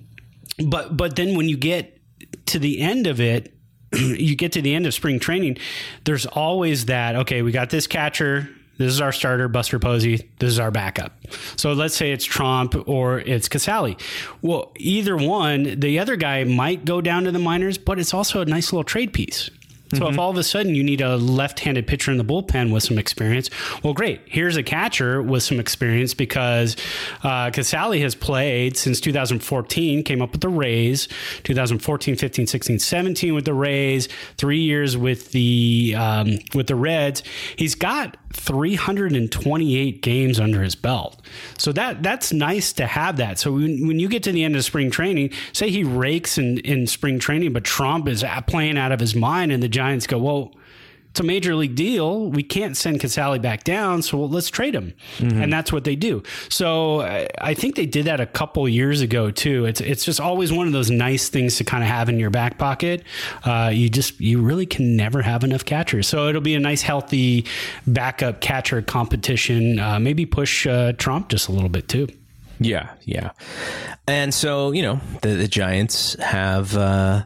[0.65, 1.99] but but then when you get
[2.47, 3.55] to the end of it,
[3.93, 5.57] you get to the end of spring training,
[6.05, 7.17] there's always that.
[7.17, 8.49] Okay, we got this catcher.
[8.79, 10.31] This is our starter, Buster Posey.
[10.39, 11.13] This is our backup.
[11.57, 14.01] So let's say it's Tromp or it's Casali.
[14.41, 18.41] Well, either one, the other guy might go down to the minors, but it's also
[18.41, 19.51] a nice little trade piece.
[19.93, 20.13] So mm-hmm.
[20.13, 22.99] if all of a sudden you need a left-handed pitcher in the bullpen with some
[22.99, 23.51] experience,
[23.83, 24.21] well, great.
[24.27, 26.77] Here's a catcher with some experience because
[27.23, 31.09] uh, Casali has played since 2014, came up with the Rays,
[31.43, 37.23] 2014, 15, 16, 17 with the Rays, three years with the um, with the Reds.
[37.57, 41.21] He's got 328 games under his belt.
[41.59, 43.39] So that that's nice to have that.
[43.39, 46.59] So when, when you get to the end of spring training, say he rakes in,
[46.59, 50.19] in spring training, but Tromp is playing out of his mind, and the Giants go,
[50.19, 50.53] well,
[51.11, 52.31] it's a major league deal.
[52.31, 55.43] We can't send Casali back down, so let's trade him, mm-hmm.
[55.43, 56.23] and that's what they do.
[56.51, 59.65] So I think they did that a couple years ago too.
[59.65, 62.29] It's it's just always one of those nice things to kind of have in your
[62.29, 63.03] back pocket.
[63.43, 66.83] Uh, you just you really can never have enough catchers, so it'll be a nice
[66.83, 67.47] healthy
[67.87, 69.81] backup catcher competition.
[69.81, 72.07] Uh, maybe push uh, Tromp just a little bit too.
[72.61, 73.31] Yeah, yeah,
[74.07, 77.25] and so you know the, the Giants have uh,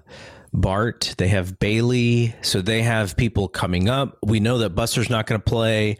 [0.54, 4.16] Bart, they have Bailey, so they have people coming up.
[4.22, 5.96] We know that Buster's not going to play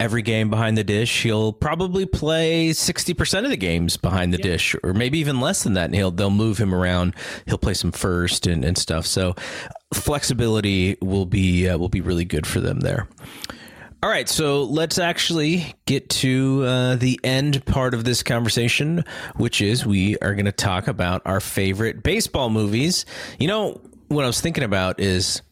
[0.00, 1.22] every game behind the dish.
[1.22, 5.74] He'll probably play 60% of the games behind the dish or maybe even less than
[5.74, 5.86] that.
[5.86, 7.14] And he'll they'll move him around.
[7.46, 9.04] He'll play some first and, and stuff.
[9.06, 9.34] So
[9.92, 13.08] flexibility will be uh, will be really good for them there.
[14.00, 19.04] All right, so let's actually get to uh, the end part of this conversation,
[19.38, 23.04] which is we are going to talk about our favorite baseball movies.
[23.40, 25.42] You know, what I was thinking about is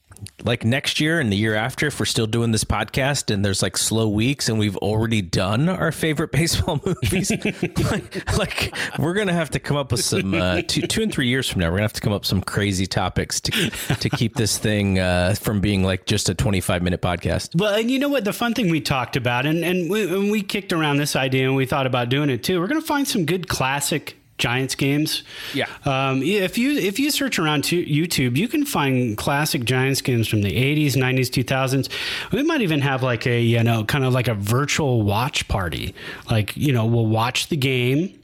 [0.44, 3.62] like next year and the year after, if we're still doing this podcast and there's
[3.62, 7.30] like slow weeks and we've already done our favorite baseball movies,
[7.90, 11.28] like, like, we're gonna have to come up with some uh, two, two and three
[11.28, 11.66] years from now.
[11.66, 14.98] We're gonna have to come up with some crazy topics to to keep this thing
[14.98, 17.59] uh, from being like just a 25 minute podcast.
[17.61, 18.24] Well, and you know what?
[18.24, 21.46] The fun thing we talked about, and and we, and we kicked around this idea,
[21.46, 22.61] and we thought about doing it too.
[22.61, 25.22] We're gonna find some good classic Giants games.
[25.55, 25.66] Yeah.
[25.84, 30.28] Um, if you if you search around to YouTube, you can find classic Giants games
[30.28, 31.89] from the 80s, 90s, 2000s.
[32.32, 35.95] We might even have like a you know kind of like a virtual watch party.
[36.30, 38.15] Like you know we'll watch the game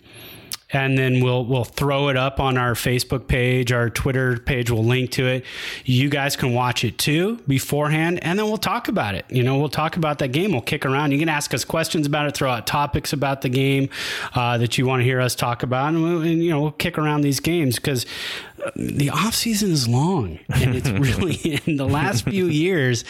[0.72, 4.70] and then we'll we'll throw it up on our Facebook page, our Twitter page.
[4.70, 5.44] We'll link to it.
[5.84, 9.24] You guys can watch it too beforehand, and then we'll talk about it.
[9.28, 10.52] You know, we'll talk about that game.
[10.52, 11.12] We'll kick around.
[11.12, 13.88] You can ask us questions about it, throw out topics about the game
[14.34, 16.72] uh, that you want to hear us talk about, and, we'll, and you know, we'll
[16.72, 18.06] kick around these games because
[18.76, 23.04] the off season is long, and it's really in the last few years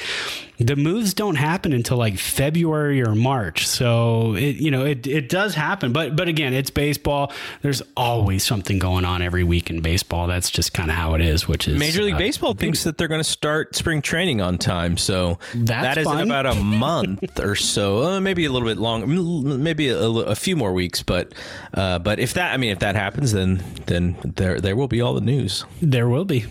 [0.67, 3.67] the moves don't happen until like February or March.
[3.67, 7.33] So it you know it it does happen, but but again, it's baseball.
[7.63, 10.27] There's always something going on every week in baseball.
[10.27, 11.49] That's just kind of how it is.
[11.49, 14.59] Which is Major League uh, Baseball thinks that they're going to start spring training on
[14.59, 18.69] time, so That's that is in about a month or so, uh, maybe a little
[18.69, 21.03] bit long, maybe a, a few more weeks.
[21.03, 21.33] But
[21.75, 25.01] uh, but if that, I mean, if that happens, then then there there will be
[25.01, 25.42] all the news.
[25.81, 26.45] There will be.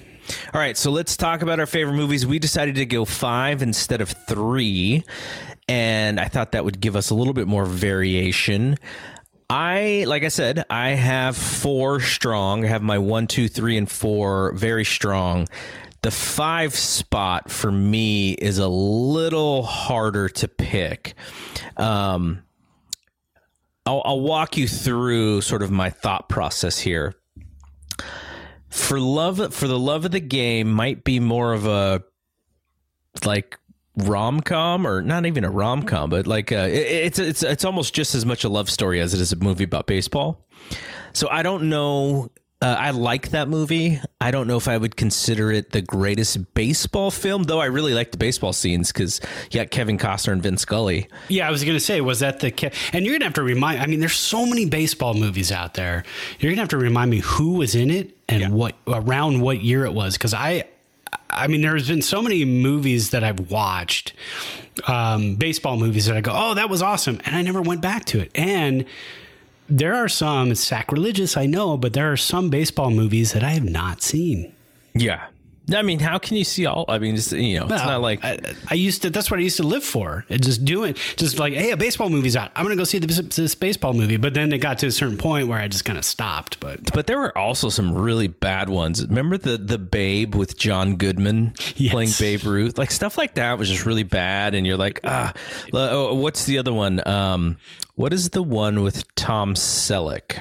[0.54, 2.26] All right, so let's talk about our favorite movies.
[2.26, 5.04] We decided to go five instead of three,
[5.68, 8.78] and I thought that would give us a little bit more variation.
[9.50, 12.64] I, like I said, I have four strong.
[12.64, 15.48] I have my one, two, three, and four very strong.
[16.04, 21.16] The five spot for me is a little harder to pick.
[21.78, 22.44] Um,
[23.86, 27.14] I'll, I'll walk you through sort of my thought process here
[28.72, 32.01] for love for the love of the game might be more of a
[33.26, 33.59] like
[33.97, 38.15] rom-com or not even a rom-com but like uh, it, it's it's it's almost just
[38.15, 40.47] as much a love story as it is a movie about baseball.
[41.13, 42.32] So i don't know
[42.62, 43.99] uh, I like that movie.
[44.20, 47.59] I don't know if I would consider it the greatest baseball film, though.
[47.59, 51.07] I really like the baseball scenes because you got Kevin Costner and Vince Scully.
[51.28, 52.51] Yeah, I was going to say, was that the?
[52.51, 53.82] Ke- and you're going to have to remind.
[53.82, 56.03] I mean, there's so many baseball movies out there.
[56.39, 59.62] You're going to have to remind me who was in it and what around what
[59.62, 60.66] year it was because I.
[61.34, 64.14] I mean, there's been so many movies that I've watched,
[64.88, 68.03] um, baseball movies that I go, oh, that was awesome, and I never went back
[68.05, 68.32] to it.
[68.36, 68.86] And
[69.72, 73.63] there are some sacrilegious, I know, but there are some baseball movies that I have
[73.63, 74.53] not seen.
[74.93, 75.28] Yeah.
[75.76, 76.86] I mean, how can you see all?
[76.88, 79.09] I mean, just, you know, it's not like I, I used to.
[79.09, 80.26] That's what I used to live for.
[80.30, 82.51] Just doing, just like, hey, a baseball movie's out.
[82.55, 84.17] I'm gonna go see this, this baseball movie.
[84.17, 86.59] But then it got to a certain point where I just kind of stopped.
[86.59, 89.05] But But there were also some really bad ones.
[89.05, 91.91] Remember the the Babe with John Goodman Yes.
[91.91, 92.78] playing Babe Ruth?
[92.78, 94.55] Like stuff like that was just really bad.
[94.55, 95.34] And you're like, ah,
[95.74, 97.05] oh, what's the other one?
[97.07, 97.57] Um,
[97.95, 100.39] what is the one with Tom Selleck?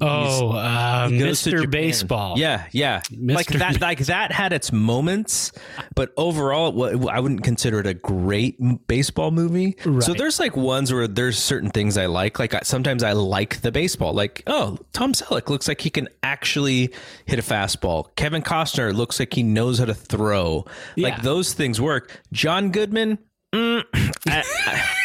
[0.00, 1.70] Oh, uh, He goes to Mr.
[1.70, 2.38] Baseball.
[2.38, 3.02] Yeah, yeah.
[3.16, 3.80] Like that.
[3.80, 5.52] Like that had its moments,
[5.94, 8.56] but overall, it I wouldn't consider it a great
[8.86, 9.76] baseball movie.
[10.00, 12.38] So there's like ones where there's certain things I like.
[12.38, 14.12] Like I, sometimes I like the baseball.
[14.12, 16.92] Like oh, Tom Selleck looks like he can actually
[17.24, 18.14] hit a fastball.
[18.16, 20.64] Kevin Costner looks like he knows how to throw.
[20.96, 22.20] Like those things work.
[22.32, 23.18] John Goodman.
[23.52, 23.84] mm,
[24.26, 24.99] I, I,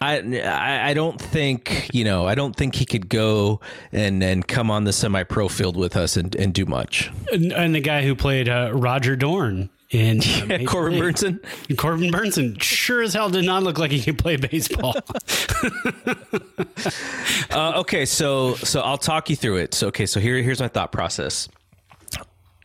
[0.00, 3.60] I I don't think you know I don't think he could go
[3.92, 7.10] and and come on the semi pro field with us and, and do much.
[7.32, 11.14] and, and the guy who played uh, Roger Dorn in uh, Major Corbin League.
[11.14, 11.76] Bernsen.
[11.76, 14.94] Corbin Bernsen sure as hell did not look like he could play baseball.
[17.50, 19.74] Uh, okay, so so I'll talk you through it.
[19.74, 21.48] So okay, so here here's my thought process.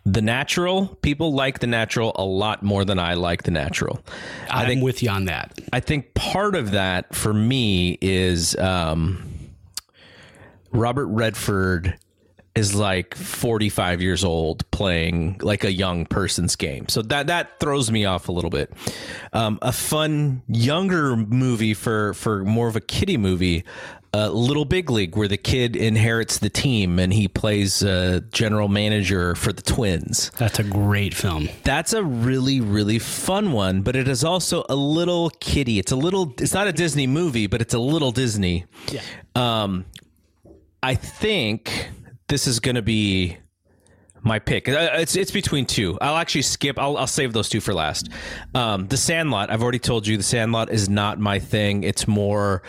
[0.06, 4.02] The natural people like the natural a lot more than I like the natural.
[4.50, 5.58] I I'm think with you on that.
[5.72, 9.24] I think part of that for me is um,
[10.72, 11.98] Robert Redford
[12.56, 16.88] is like 45 years old playing like a young person's game.
[16.88, 18.72] So that that throws me off a little bit.
[19.32, 23.64] Um, a fun younger movie for for more of a kiddie movie.
[24.14, 28.68] Uh, Little Big League, where the kid inherits the team and he plays uh, general
[28.68, 30.30] manager for the Twins.
[30.38, 31.50] That's a great film.
[31.64, 35.80] That's a really, really fun one, but it is also a little kiddie.
[35.80, 38.66] It's a little, it's not a Disney movie, but it's a little Disney.
[38.92, 39.02] Yeah.
[39.36, 39.86] Um,
[40.84, 41.90] I think
[42.28, 43.38] this is going to be
[44.22, 44.70] my pick.
[44.70, 45.98] Uh, It's it's between two.
[46.00, 46.80] I'll actually skip.
[46.80, 48.10] I'll, I'll save those two for last.
[48.56, 49.50] Um, the Sandlot.
[49.50, 51.84] I've already told you the Sandlot is not my thing.
[51.84, 52.64] It's more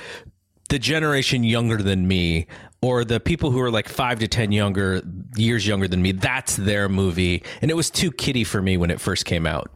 [0.74, 2.48] the generation younger than me
[2.82, 5.00] or the people who are like five to ten younger
[5.36, 6.10] years younger than me.
[6.10, 9.70] That's their movie, and it was too kiddie for me when it first came out.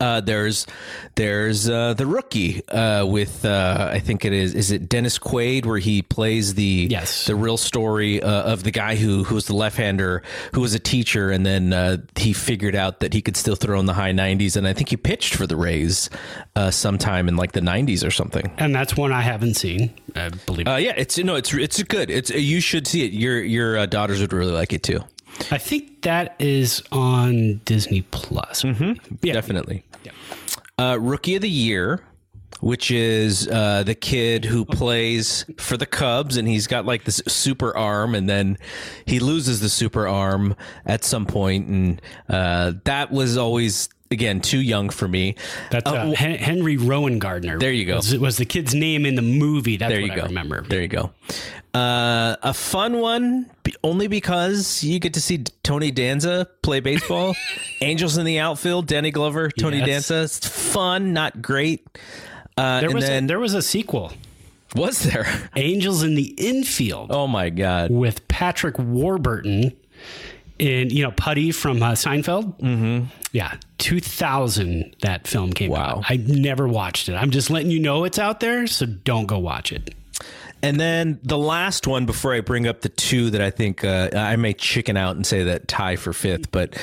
[0.00, 0.66] Uh, there's
[1.14, 5.66] there's uh, the rookie uh, with uh, I think it is is it Dennis Quaid
[5.66, 7.26] where he plays the Yes.
[7.26, 10.22] the real story uh, of the guy who who was the left hander
[10.52, 13.78] who was a teacher and then uh, he figured out that he could still throw
[13.78, 16.10] in the high 90s and I think he pitched for the Rays
[16.56, 18.50] uh, sometime in like the 90s or something.
[18.58, 19.92] And that's one I haven't seen.
[20.16, 20.66] I believe.
[20.68, 22.10] Uh, yeah, it's no, it's it's good.
[22.10, 23.12] It's you should see it.
[23.12, 25.00] Your your uh, daughters would really like it too.
[25.50, 28.62] I think that is on Disney Plus.
[28.62, 29.16] Mm-hmm.
[29.22, 29.32] Yeah.
[29.34, 29.84] Definitely.
[30.78, 32.02] Uh, Rookie of the Year,
[32.60, 37.22] which is uh, the kid who plays for the Cubs, and he's got like this
[37.28, 38.56] super arm, and then
[39.04, 40.56] he loses the super arm
[40.86, 45.34] at some point, and uh, that was always again too young for me.
[45.70, 47.58] That's uh, Hen- Henry Rowengartner.
[47.58, 47.96] There you go.
[47.96, 49.76] Was, was the kid's name in the movie?
[49.76, 50.22] That's There what you go.
[50.22, 50.62] I remember.
[50.62, 51.10] There you go.
[51.74, 53.50] Uh, a fun one,
[53.82, 57.34] only because you get to see Tony Danza play baseball.
[57.80, 59.86] Angels in the outfield, Danny Glover, Tony Yes.
[60.08, 60.22] Danza.
[60.24, 61.86] It's fun, not great.
[62.58, 64.12] Uh, There and was then a, there was a sequel,
[64.76, 65.26] was there?
[65.56, 67.90] Angels in the Infield, Oh my god!
[67.90, 69.72] with Patrick Warburton
[70.62, 72.58] and you know Puddy from uh, Seinfeld.
[72.60, 73.06] Mm-hmm.
[73.32, 74.96] Yeah, two thousand.
[75.02, 75.98] That film came Wow.
[75.98, 76.04] out.
[76.08, 77.14] I never watched it.
[77.14, 79.94] I'm just letting you know it's out there, so don't go watch it.
[80.64, 84.10] And then the last one before I bring up the two that I think uh,
[84.14, 86.76] I may chicken out and say that tie for fifth, but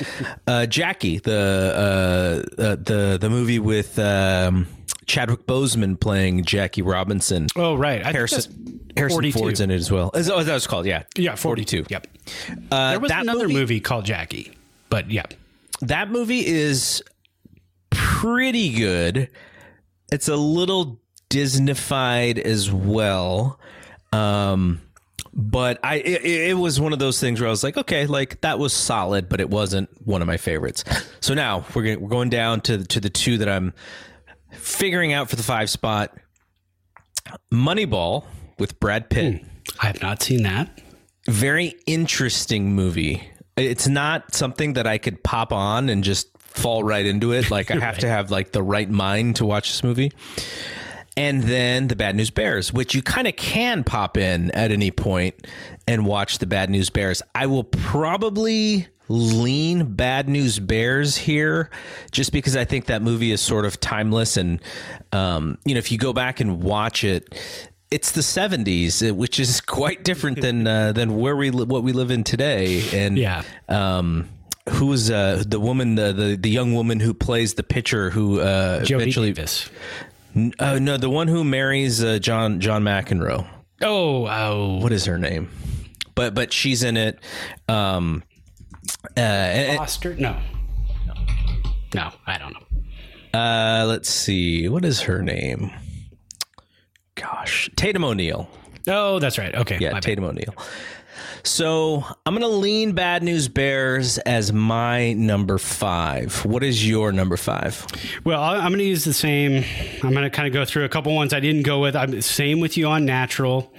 [0.45, 4.67] uh, Jackie, the uh, uh, the the movie with um,
[5.10, 7.47] Chadwick Boseman playing Jackie Robinson.
[7.55, 10.12] Oh right, I Harrison, Harrison Ford's in it as well.
[10.14, 11.84] Oh, that was called yeah, Yeah, 42.
[11.86, 11.86] 42.
[11.89, 12.07] Yep.
[12.72, 14.53] Uh, There was that another movie, called Jackie,
[14.89, 15.26] but yeah.
[15.82, 17.03] that movie is
[17.89, 19.30] pretty good.
[20.12, 20.99] It's a little
[21.32, 23.60] Disneyfied as well.
[24.14, 24.82] Um,
[25.34, 28.41] but I it, it was one of those things where I was like, okay, like
[28.41, 30.84] that was solid, but it wasn't one of my favorites.
[31.20, 33.74] So now we're going we're going down to to the two that I'm
[34.52, 36.16] figuring out for the five spot.
[37.54, 38.26] Moneyball
[38.58, 39.47] with Brad Pitt hmm.
[39.82, 40.82] I have not seen that.
[41.28, 43.30] very interesting movie.
[43.56, 47.52] It's not something that I could pop on and just fall right into it.
[47.52, 50.12] Like I have to have like the right mind to watch this movie.
[51.20, 54.89] And then the Bad News Bears, which you kind of can pop in at any
[54.89, 55.36] point
[55.86, 57.22] and watch the Bad News Bears.
[57.36, 61.70] I will probably lean Bad News Bears here
[62.11, 64.38] just because I think that movie is sort of timeless.
[64.38, 64.61] And,
[65.11, 67.28] um, you know, if you go back and watch it,
[67.91, 71.84] it's the 70s, uh, which is quite different than uh, than where we li- what
[71.84, 72.82] we live in today.
[72.93, 73.43] And Yeah.
[73.67, 74.30] um,
[74.70, 78.84] who's uh, the woman, the, the the young woman who plays the pitcher who uh,
[78.84, 79.70] Jodie eventually Davis.
[80.59, 83.47] Uh, no, the one who marries uh, John John McEnroe.
[83.82, 85.49] Oh, oh, What is her name?
[86.15, 87.19] But but she's in it.
[87.67, 88.23] Um,
[89.15, 90.15] uh, Foster?
[90.15, 90.38] No.
[91.07, 91.13] no,
[91.95, 93.39] no, I don't know.
[93.39, 94.67] uh, let's see.
[94.67, 95.71] What is her name?
[97.15, 98.49] Gosh, Tatum O'Neal.
[98.88, 99.53] Oh, that's right.
[99.53, 99.99] Okay, Yeah.
[99.99, 100.53] Tatum O'Neal.
[101.43, 106.45] So I'm gonna lean Bad News Bears as my number five.
[106.45, 107.86] What is your number five?
[108.24, 109.63] Well, I'm going to use the same.
[110.03, 111.95] I'm going to kind of go through a couple ones I didn't go with.
[111.95, 113.74] I'm same with you on Natural.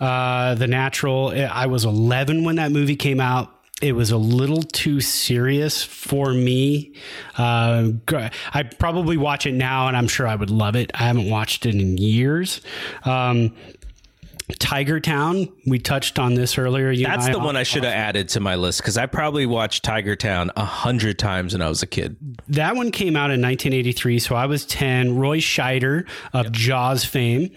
[0.00, 1.32] Uh, the Natural.
[1.50, 3.52] I was 11 when that movie came out.
[3.80, 6.94] It was a little too serious for me.
[7.36, 7.90] Uh,
[8.54, 10.92] I probably watch it now, and I'm sure I would love it.
[10.94, 12.60] I haven't watched it in years.
[13.04, 13.56] Um,
[14.58, 15.48] Tiger Town.
[15.66, 16.90] We touched on this earlier.
[16.90, 19.46] You That's the on- one I should have added to my list because I probably
[19.46, 22.16] watched Tiger Town a hundred times when I was a kid.
[22.48, 25.16] That one came out in 1983, so I was 10.
[25.16, 27.50] Roy Scheider of Jaws fame.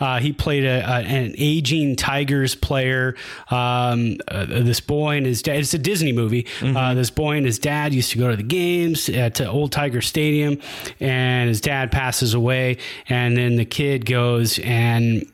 [0.00, 3.14] Uh, he played a, a, an aging Tigers player.
[3.50, 6.46] Um, uh, this boy and his dad, it's a Disney movie.
[6.62, 9.72] Uh, this boy and his dad used to go to the games at uh, Old
[9.72, 10.58] Tiger Stadium,
[11.00, 12.78] and his dad passes away.
[13.08, 15.30] And then the kid goes and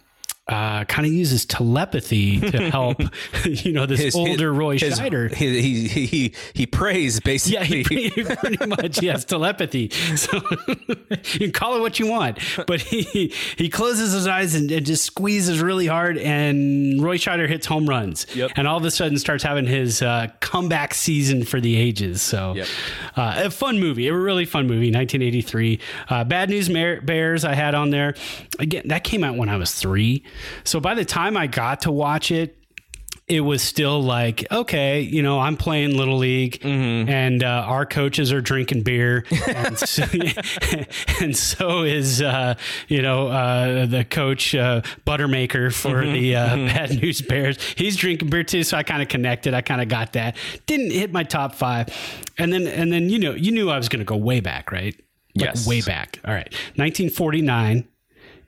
[0.49, 3.01] uh, kind of uses telepathy to help,
[3.45, 5.33] you know, this His- older Roy his- Scheider.
[5.33, 8.09] He, he he he he prays Yeah, basically.
[8.09, 9.91] he pretty, much he has telepathy.
[10.17, 14.71] So you can call it what you want, but he he closes his eyes and,
[14.73, 18.53] and just squeezes really hard, and Roy Scheider hits home runs, Yep.
[18.57, 22.21] and all of a sudden starts having his uh, comeback season for the ages.
[22.21, 22.67] So, Yep.
[23.17, 25.79] uh, a fun movie, a really fun movie, 1983.
[26.09, 28.15] Uh, Bad News Bears I had on there
[28.59, 28.83] again.
[28.87, 30.25] That came out when I was three,
[30.65, 32.57] so by the time I got to watch it,
[33.29, 38.33] it was still like, okay, you know, I'm playing little league, and uh, our coaches
[38.33, 40.05] are drinking beer, and so,
[41.21, 42.55] and so is uh,
[42.89, 47.59] you know uh, the coach uh, Buttermaker for the uh, Bad News Bears.
[47.77, 49.55] He's drinking beer too, so I kind of connected.
[49.55, 50.37] I kind of got that.
[50.67, 51.89] Didn't hit my top five,
[52.39, 54.73] and then and then you know you knew I was going to go way back,
[54.73, 54.97] right?
[55.37, 55.67] Like Yes.
[55.67, 56.19] way back.
[56.27, 57.89] All right, 1949.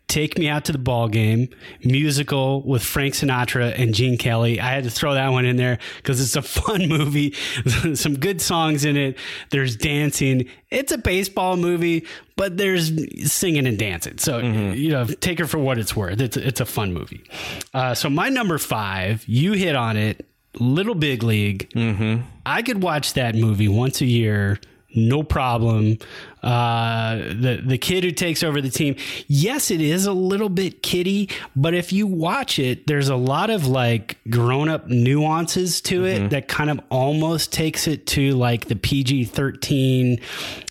[0.09, 1.49] Take Me Out to the Ball Game
[1.83, 4.61] musical with Frank Sinatra and Gene Kelly.
[4.61, 7.33] I had to throw that one in there because it's a fun movie.
[7.95, 9.19] Some good songs in it.
[9.51, 10.49] There's dancing.
[10.71, 12.93] It's a baseball movie, but there's
[13.33, 14.19] singing and dancing.
[14.19, 16.21] So you know, take it for what it's worth.
[16.21, 17.25] It's it's a fun movie.
[17.73, 20.27] Uh, so my number five, you hit on it.
[20.61, 21.71] Little Big League.
[21.71, 22.23] Mm-hmm.
[22.47, 24.61] I could watch that movie once a year
[24.95, 25.99] no problem.
[26.43, 30.83] Uh, the the kid who takes over the team, yes, it is a little bit
[30.83, 36.05] kiddie, but if you watch it, there's a lot of like grown up nuances to
[36.05, 40.21] it that kind of almost takes it to like the PG thirteen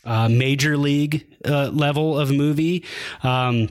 [0.05, 2.85] uh, major league uh, level of movie.
[3.23, 3.69] Um,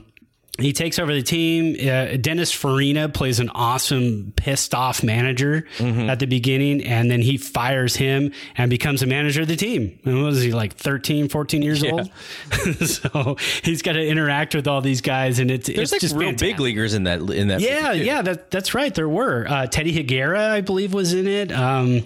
[0.59, 1.75] he takes over the team.
[1.79, 7.37] Uh, Dennis Farina plays an awesome pissed off manager at the beginning, and then he
[7.37, 9.97] fires him and becomes a manager of the team.
[10.05, 12.11] And what was he like 13, 14 years old?
[12.85, 16.15] so he's got to interact with all these guys, and it's There's it's like just
[16.15, 16.57] real fantastic.
[16.57, 17.61] big leaguers in that in that.
[17.61, 18.93] Yeah, yeah, that, that's right.
[18.93, 21.51] There were uh, Teddy Higuera, I believe, was in it.
[21.51, 22.03] Um,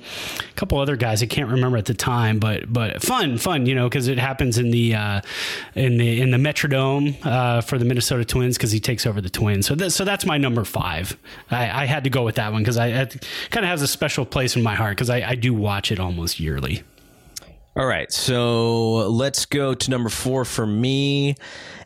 [0.50, 3.76] a couple other guys I can't remember at the time, but but fun, fun, you
[3.76, 5.22] know, because it happens in the uh,
[5.76, 9.30] in the in the Metrodome uh, for the Minnesota Twins because he takes over the
[9.30, 9.66] Twins.
[9.66, 11.18] So that, so that's my number five.
[11.50, 13.88] I, I had to go with that one because I, it kind of has a
[13.88, 16.84] special place in my heart because I, I do watch it almost yearly.
[17.76, 21.36] All right, so let's go to number four for me.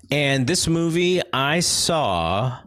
[0.10, 2.60] And this movie I saw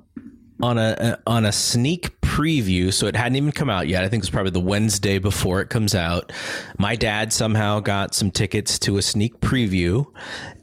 [0.62, 4.02] on a on a sneak preview, so it hadn't even come out yet.
[4.02, 6.32] I think it was probably the Wednesday before it comes out.
[6.78, 10.06] My dad somehow got some tickets to a sneak preview,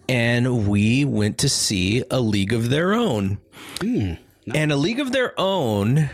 [0.07, 3.39] and we went to see A League of Their Own.
[4.53, 6.09] And A League of Their Own,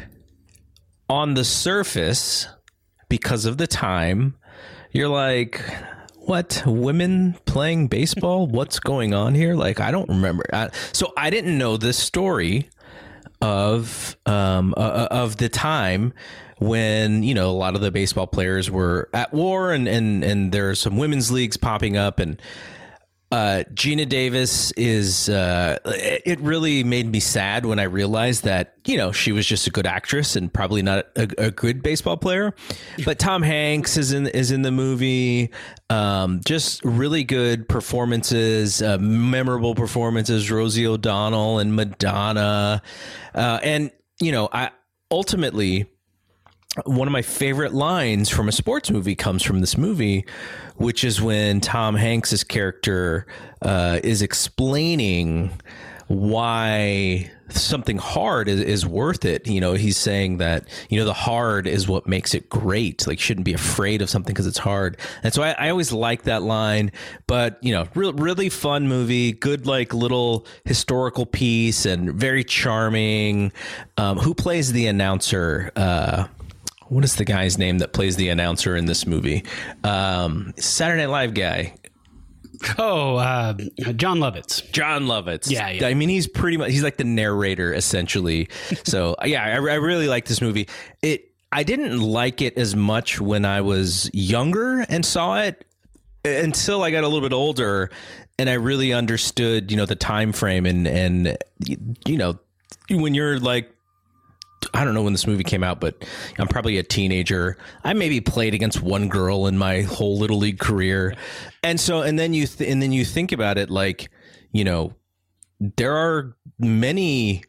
[1.10, 2.48] on the surface,
[3.10, 4.36] because of the time,
[4.92, 5.62] you're like,
[6.20, 6.62] what?
[6.66, 8.48] Women playing baseball?
[8.48, 9.56] What's going on here?
[9.56, 10.46] Like, I don't remember.
[10.52, 12.70] I, so I didn't know this story
[13.40, 16.12] of um uh, of the time
[16.58, 20.52] when you know a lot of the baseball players were at war and and and
[20.52, 22.42] there's some women's leagues popping up and
[23.32, 25.28] uh, Geena Davis is.
[25.28, 29.68] Uh, it really made me sad when I realized that you know she was just
[29.68, 32.54] a good actress and probably not a, a good baseball player.
[33.04, 35.52] But Tom Hanks is in is in the movie.
[35.90, 40.50] Um, just really good performances, uh, memorable performances.
[40.50, 42.82] Rosie O'Donnell and Madonna,
[43.36, 44.72] uh, and you know, I
[45.12, 45.86] ultimately
[46.86, 50.26] one of my favorite lines from a sports movie comes from this movie,
[50.76, 53.26] which is when Tom Hanks's character
[53.62, 55.52] uh, is explaining
[56.08, 59.48] why something hard is, is worth it.
[59.48, 63.06] You know, he's saying that you know the hard is what makes it great.
[63.08, 64.98] Like, shouldn't be afraid of something because it's hard.
[65.24, 66.92] And so I, I always like that line.
[67.28, 73.52] But you know, real, really fun movie, good like little historical piece, and very charming.
[73.98, 75.72] Um, who plays the announcer?
[75.76, 76.28] Uh,
[76.90, 79.44] what is the guy's name that plays the announcer in this movie?
[79.84, 81.74] Um, Saturday Night Live guy,
[82.78, 83.54] Oh, uh,
[83.96, 84.70] Jon Lovitz.
[84.72, 85.50] Jon Lovitz.
[85.50, 85.88] Yeah, yeah.
[85.88, 88.50] I mean, he's pretty much he's like the narrator essentially.
[88.84, 90.68] so yeah, I, I really like this movie.
[91.02, 95.66] It I didn't like it as much when I was younger and saw it
[96.26, 97.90] until I got a little bit older
[98.38, 101.38] and I really understood, you know, the time frame and and
[102.06, 102.40] you know
[102.90, 103.72] when you're like
[104.74, 106.04] I don't know when this movie came out, but
[106.38, 107.58] I'm probably a teenager.
[107.84, 111.16] I maybe played against one girl in my whole little league career,
[111.64, 114.10] and so and then you th- and then you think about it like
[114.52, 114.94] you know
[115.60, 117.44] there are many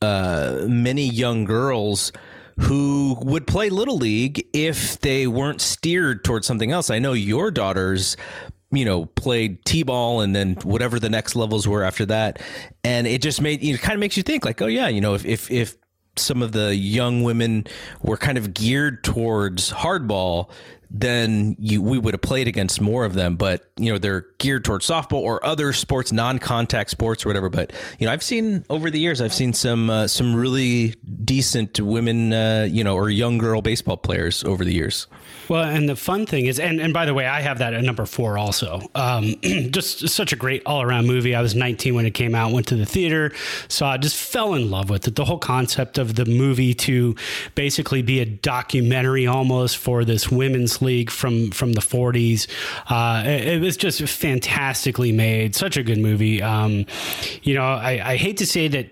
[0.00, 2.12] uh, many young girls
[2.60, 6.90] who would play little league if they weren't steered towards something else.
[6.90, 8.16] I know your daughters
[8.72, 12.40] you know played t-ball and then whatever the next levels were after that
[12.82, 15.00] and it just made you it kind of makes you think like oh yeah you
[15.00, 15.76] know if if if
[16.16, 17.66] some of the young women
[18.02, 20.50] were kind of geared towards hardball,
[20.90, 23.36] then you we would have played against more of them.
[23.36, 27.48] But you know they're geared towards softball or other sports, non-contact sports or whatever.
[27.48, 30.94] But you know I've seen over the years I've seen some uh, some really
[31.24, 35.06] decent women, uh, you know, or young girl baseball players over the years.
[35.48, 37.82] Well, and the fun thing is, and, and by the way, I have that at
[37.82, 38.80] number four also.
[38.94, 39.34] Um,
[39.70, 41.34] just such a great all around movie.
[41.34, 43.32] I was 19 when it came out, went to the theater,
[43.68, 45.16] saw it, just fell in love with it.
[45.16, 47.14] The whole concept of the movie to
[47.54, 52.46] basically be a documentary almost for this women's league from, from the 40s.
[52.88, 55.54] Uh, it, it, was just fantastically made.
[55.54, 56.42] Such a good movie.
[56.42, 56.86] Um,
[57.42, 58.91] you know, I, I hate to say that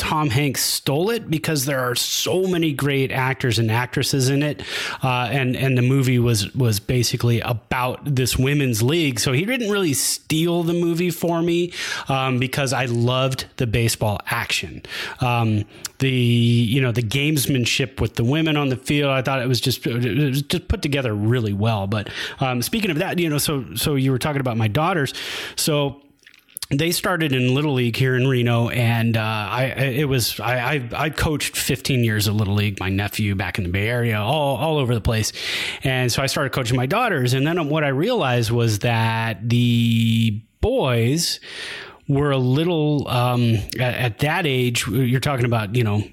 [0.00, 4.62] Tom Hanks stole it because there are so many great actors and actresses in it,
[5.04, 9.20] uh, and and the movie was was basically about this women's league.
[9.20, 11.74] So he didn't really steal the movie for me
[12.08, 14.82] um, because I loved the baseball action.
[15.20, 15.66] Um,
[15.98, 19.10] the you know the gamesmanship with the women on the field.
[19.10, 21.86] I thought it was just it was just put together really well.
[21.86, 22.08] But
[22.40, 25.12] um, speaking of that, you know, so so you were talking about my daughters,
[25.56, 26.00] so
[26.70, 30.88] they started in little league here in Reno, and uh, I it was I, I,
[30.92, 32.78] I coached 15 years of little league.
[32.78, 35.32] My nephew back in the Bay Area, all all over the place,
[35.82, 37.34] and so I started coaching my daughters.
[37.34, 41.40] And then what I realized was that the boys
[42.06, 44.86] were a little um, at, at that age.
[44.86, 46.04] You're talking about you know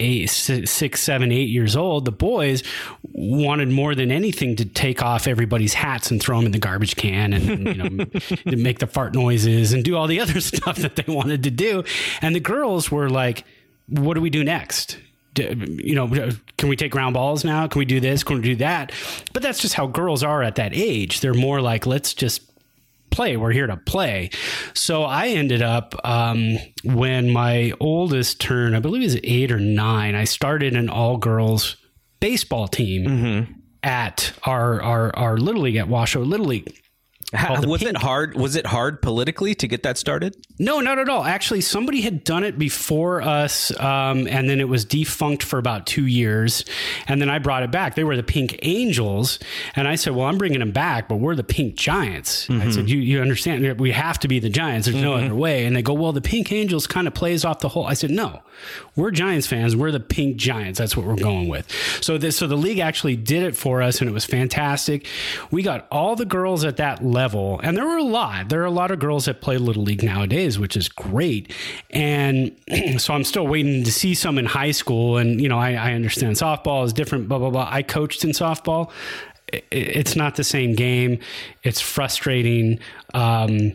[0.00, 2.62] eight, six, seven, eight years old, the boys
[3.02, 6.96] wanted more than anything to take off everybody's hats and throw them in the garbage
[6.96, 8.06] can and, you know,
[8.56, 11.84] make the fart noises and do all the other stuff that they wanted to do.
[12.22, 13.44] And the girls were like,
[13.88, 14.98] what do we do next?
[15.38, 16.08] you know,
[16.58, 17.66] can we take ground balls now?
[17.68, 18.24] Can we do this?
[18.24, 18.92] Can we do that?
[19.32, 21.20] But that's just how girls are at that age.
[21.20, 22.49] They're more like, let's just
[23.10, 23.36] play.
[23.36, 24.30] We're here to play.
[24.74, 29.60] So I ended up um, when my oldest turned, I believe it was eight or
[29.60, 30.14] nine.
[30.14, 31.76] I started an all girls
[32.20, 33.52] baseball team mm-hmm.
[33.82, 36.72] at our, our our little league at Washoe Little League.
[37.32, 37.90] How, was pink.
[37.92, 38.34] it hard?
[38.34, 40.36] Was it hard politically to get that started?
[40.58, 41.22] No, not at all.
[41.22, 45.86] Actually, somebody had done it before us, um, and then it was defunct for about
[45.86, 46.64] two years,
[47.06, 47.94] and then I brought it back.
[47.94, 49.38] They were the Pink Angels,
[49.76, 52.68] and I said, "Well, I'm bringing them back, but we're the Pink Giants." Mm-hmm.
[52.68, 53.78] I said, "You you understand?
[53.78, 54.86] We have to be the Giants.
[54.86, 55.04] There's mm-hmm.
[55.04, 57.68] no other way." And they go, "Well, the Pink Angels kind of plays off the
[57.68, 58.42] whole." I said, "No,
[58.96, 59.76] we're Giants fans.
[59.76, 60.80] We're the Pink Giants.
[60.80, 61.70] That's what we're going with."
[62.00, 65.06] So this, so the league actually did it for us, and it was fantastic.
[65.52, 68.48] We got all the girls at that level level, and there were a lot.
[68.48, 71.52] There are a lot of girls that play Little League nowadays, which is great.
[71.90, 72.56] And
[72.98, 75.18] so I'm still waiting to see some in high school.
[75.18, 77.68] And, you know, I, I understand softball is different, blah, blah, blah.
[77.70, 78.90] I coached in softball.
[79.70, 81.18] It's not the same game.
[81.62, 82.78] It's frustrating.
[83.12, 83.74] Um,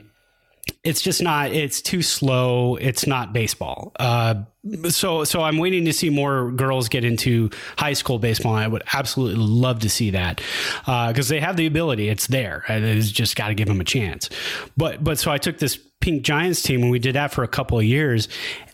[0.86, 2.76] it's just not it's too slow.
[2.76, 3.92] It's not baseball.
[4.00, 4.44] Uh,
[4.90, 8.56] so so i'm waiting to see more girls get into high school baseball.
[8.56, 10.42] And i would absolutely love to see that
[10.86, 12.08] because uh, they have the ability.
[12.08, 12.64] It's there.
[12.70, 14.30] It's just got to give them a chance.
[14.78, 17.48] But but so i took this pink giants team and we did that for a
[17.48, 18.28] couple of years.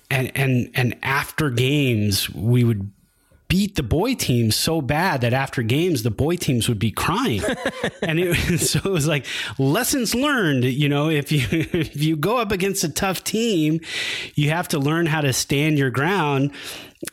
[0.09, 2.91] And and and after games we would
[3.51, 7.43] beat the boy teams so bad that after games the boy teams would be crying.
[8.01, 9.25] And it, so it was like
[9.59, 13.81] lessons learned you know if you if you go up against a tough team
[14.33, 16.51] you have to learn how to stand your ground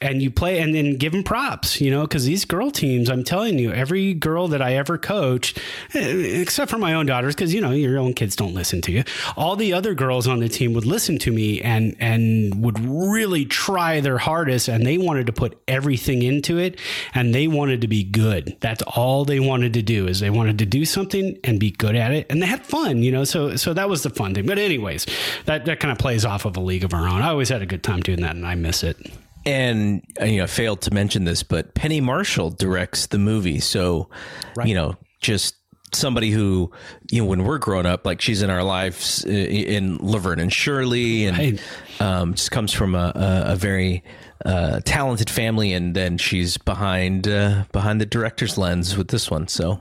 [0.01, 3.24] and you play and then give them props, you know, because these girl teams, I'm
[3.24, 5.59] telling you, every girl that I ever coached,
[5.95, 8.93] eh, except for my own daughters, because you know your own kids don't listen to
[8.93, 9.05] you.
[9.36, 13.45] All the other girls on the team would listen to me and and would really
[13.47, 16.78] try their hardest, and they wanted to put everything into it,
[17.14, 18.57] and they wanted to be good.
[18.61, 21.97] That's all they wanted to do is they wanted to do something and be good
[21.97, 23.24] at it, and they had fun, you know.
[23.24, 24.47] So so that was the fun thing.
[24.47, 25.07] But anyways,
[25.47, 27.22] that that kind of plays off of a league of our own.
[27.22, 28.99] I always had a good time doing that, and I miss it
[29.45, 33.61] and uh, you know failed to mention this but penny marshall directs the movie.
[33.61, 34.09] So
[34.57, 34.68] right.
[34.68, 35.57] you know just
[35.93, 36.70] somebody who
[37.11, 40.53] you know when we're growing up like she's in our lives uh, in laverne and
[40.53, 41.61] shirley and right.
[42.01, 44.05] um, just comes from a, a, a very
[44.45, 45.72] uh, talented family.
[45.72, 49.49] And then she's behind uh, behind the director's lens with this one.
[49.49, 49.80] So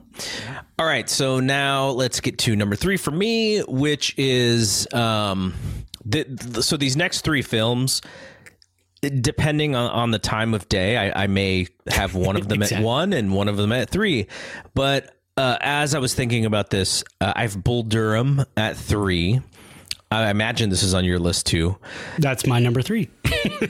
[0.80, 1.10] all right.
[1.10, 5.54] So now let's get to number three for me which is um,
[6.06, 8.02] the, the, so these next three films
[9.02, 12.84] depending on, on the time of day, I, I may have one of them exactly.
[12.84, 14.28] at one and one of them at three.
[14.74, 19.42] But uh, as I was thinking about this, uh, I have Bull Durham at three.
[20.10, 21.78] I imagine this is on your list too.
[22.18, 23.10] That's my number three.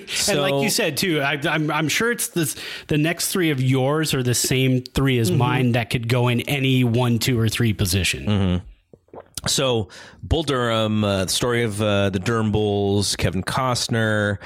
[0.08, 2.56] so, and like you said too, I, am I'm, I'm sure it's this,
[2.88, 5.40] the next three of yours are the same three as mm-hmm.
[5.40, 8.26] mine that could go in any one, two, or three position.
[8.26, 9.48] Mm-hmm.
[9.48, 9.90] So
[10.22, 14.38] Bull Durham, uh, the story of uh, the Durham Bulls, Kevin Costner,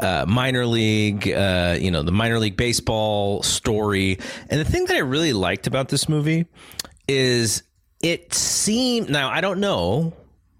[0.00, 4.18] uh, minor league, uh, you know, the minor league baseball story.
[4.48, 6.46] And the thing that I really liked about this movie
[7.08, 7.62] is
[8.02, 10.14] it seemed now I don't know.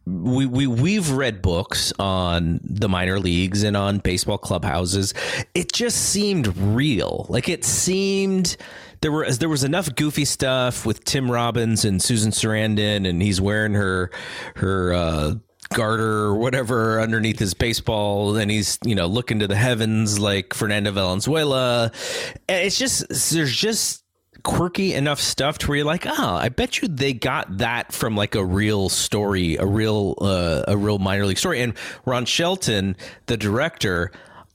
[0.07, 5.15] We, we we've read books on the minor leagues and on baseball clubhouses.
[5.55, 7.27] It just seemed real.
[7.29, 8.57] Like it seemed
[9.03, 13.41] there were there was enough goofy stuff with Tim Robbins and Susan Sarandon, and he's
[13.41, 14.11] wearing her
[14.57, 15.35] her uh,
[15.75, 20.55] garter or whatever underneath his baseball, and he's you know looking to the heavens like
[20.55, 21.93] Fernando Valenzuela.
[22.49, 24.05] It's just there's just
[24.43, 28.17] quirky enough stuff to where you're like, oh, I bet you they got that from
[28.17, 31.61] like a real story, a real uh, a real minor league story.
[31.61, 32.97] And Ron Shelton,
[33.27, 34.13] the director.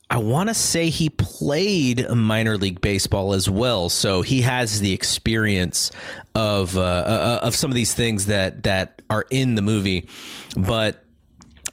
[0.08, 4.94] I want to say he played minor league baseball as well, so he has the
[4.94, 5.90] experience
[6.36, 10.08] of uh, uh, of some of these things that that are in the movie.
[10.56, 11.05] But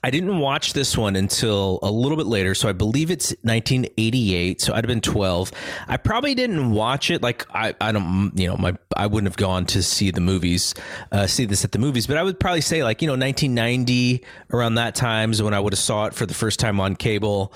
[0.04, 4.60] I didn't watch this one until a little bit later, so I believe it's 1988.
[4.60, 5.52] So I'd have been 12.
[5.86, 9.36] I probably didn't watch it like I, I don't you know my I wouldn't have
[9.36, 10.74] gone to see the movies,
[11.12, 14.24] uh, see this at the movies, but I would probably say like you know 1990
[14.52, 17.52] around that times when I would have saw it for the first time on cable,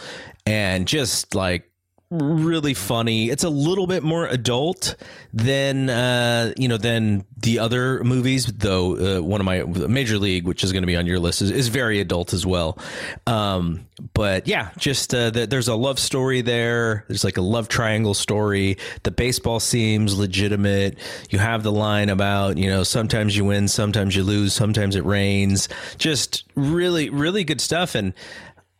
[0.46, 1.70] and just like
[2.10, 3.30] really funny.
[3.30, 4.94] It's a little bit more adult
[5.32, 8.46] than uh, you know than the other movies.
[8.46, 11.42] Though uh, one of my Major League, which is going to be on your list,
[11.42, 12.78] is, is very adult as well.
[13.26, 17.04] Um, but yeah, just uh, the, there's a love story there.
[17.08, 18.78] There's like a love triangle story.
[19.02, 20.98] The baseball seems legitimate.
[21.30, 25.04] You have the line about you know sometimes you win, sometimes you lose, sometimes it
[25.04, 25.68] rains.
[25.98, 28.14] Just really really good stuff and.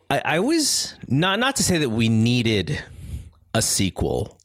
[0.09, 2.81] I, I was not not to say that we needed
[3.57, 4.39] a sequel.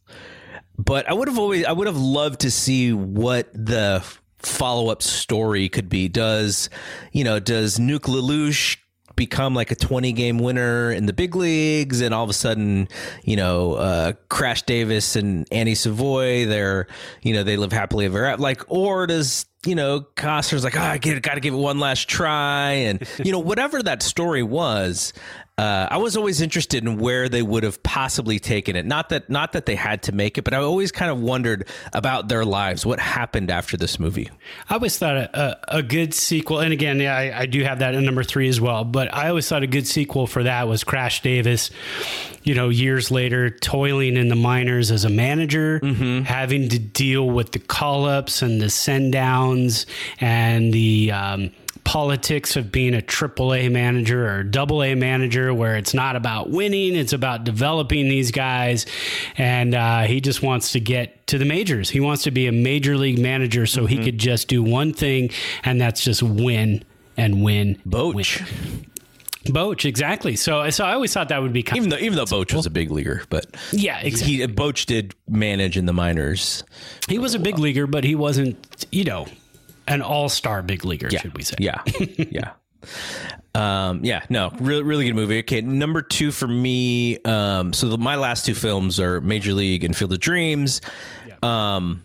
[0.78, 4.04] But I would have always I would have loved to see what the
[4.40, 6.08] follow up story could be.
[6.08, 6.70] Does
[7.12, 8.78] you know does Nuke LaLoosh
[9.16, 12.88] become like a 20 game winner in the big leagues and all of a sudden
[13.24, 16.88] you know uh, crash davis and annie savoy they're
[17.22, 20.82] you know they live happily ever after like or does you know costner's like oh,
[20.82, 25.14] i got to give it one last try and you know whatever that story was
[25.58, 28.86] uh, I was always interested in where they would have possibly taken it.
[28.86, 31.68] Not that not that they had to make it, but I always kind of wondered
[31.94, 32.86] about their lives.
[32.86, 34.30] What happened after this movie?
[34.70, 37.94] I always thought a, a good sequel, and again, yeah, I, I, do have that
[37.94, 38.86] in number three as well.
[38.86, 41.70] But I always thought a good sequel for that was Crash Davis.
[42.44, 46.24] You know, years later, toiling in the minors as a manager, mm-hmm.
[46.24, 49.86] having to deal with the call ups and the send downs
[50.20, 51.52] and the um,
[51.84, 56.50] politics of being a triple A manager or double A manager where it's not about
[56.50, 58.86] winning, it's about developing these guys.
[59.38, 61.90] And uh, he just wants to get to the majors.
[61.90, 63.88] He wants to be a major league manager so mm-hmm.
[63.88, 65.32] he could just do one thing,
[65.64, 66.84] and that's just win
[67.18, 67.82] and win.
[67.88, 68.14] Boch.
[68.14, 68.86] Win.
[69.46, 70.36] Boch, exactly.
[70.36, 72.66] So, so I always thought that would be kind even though even though Boch was
[72.66, 74.38] a big leaguer, but yeah, exactly.
[74.38, 76.64] He, Boch did manage in the minors.
[77.08, 79.26] He was a big leaguer, but he wasn't, you know,
[79.88, 81.20] an all-star big leaguer, yeah.
[81.20, 81.56] should we say?
[81.60, 81.82] Yeah,
[82.18, 82.52] yeah,
[83.56, 84.24] um, yeah.
[84.30, 85.40] No, really, really good movie.
[85.40, 87.18] Okay, number two for me.
[87.24, 90.82] Um, so the, my last two films are Major League and Field of Dreams.
[91.28, 91.36] Yeah.
[91.76, 92.04] Um,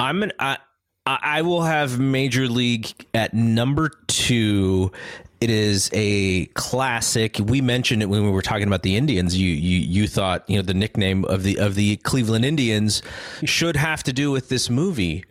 [0.00, 0.58] I'm an I,
[1.06, 4.92] I will have Major League at number two.
[5.40, 7.38] It is a classic.
[7.38, 9.38] We mentioned it when we were talking about the Indians.
[9.38, 13.02] You you you thought you know the nickname of the of the Cleveland Indians
[13.44, 15.24] should have to do with this movie,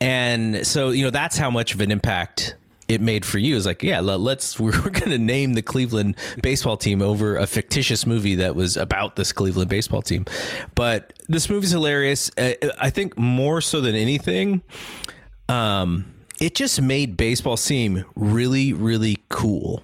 [0.00, 2.56] and so you know that's how much of an impact
[2.88, 3.54] it made for you.
[3.54, 8.06] Is like yeah, let's we're going to name the Cleveland baseball team over a fictitious
[8.06, 10.24] movie that was about this Cleveland baseball team.
[10.74, 12.30] But this movie's hilarious.
[12.38, 14.62] I think more so than anything.
[15.50, 19.82] Um, it just made baseball seem really, really cool.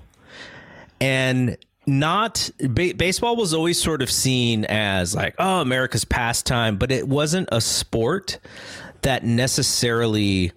[1.00, 6.90] And not ba- baseball was always sort of seen as like, oh, America's pastime, but
[6.90, 8.38] it wasn't a sport
[9.02, 10.50] that necessarily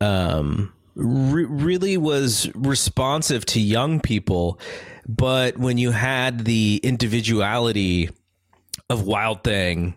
[0.00, 4.58] um, re- really was responsive to young people.
[5.08, 8.10] But when you had the individuality
[8.88, 9.94] of Wild Thing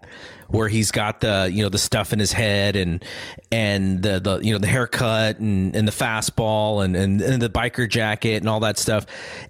[0.50, 3.06] where he's got the you know the stuff in his head and
[3.52, 7.50] and the the you know the haircut and, and the fastball and, and, and the
[7.50, 9.06] biker jacket and all that stuff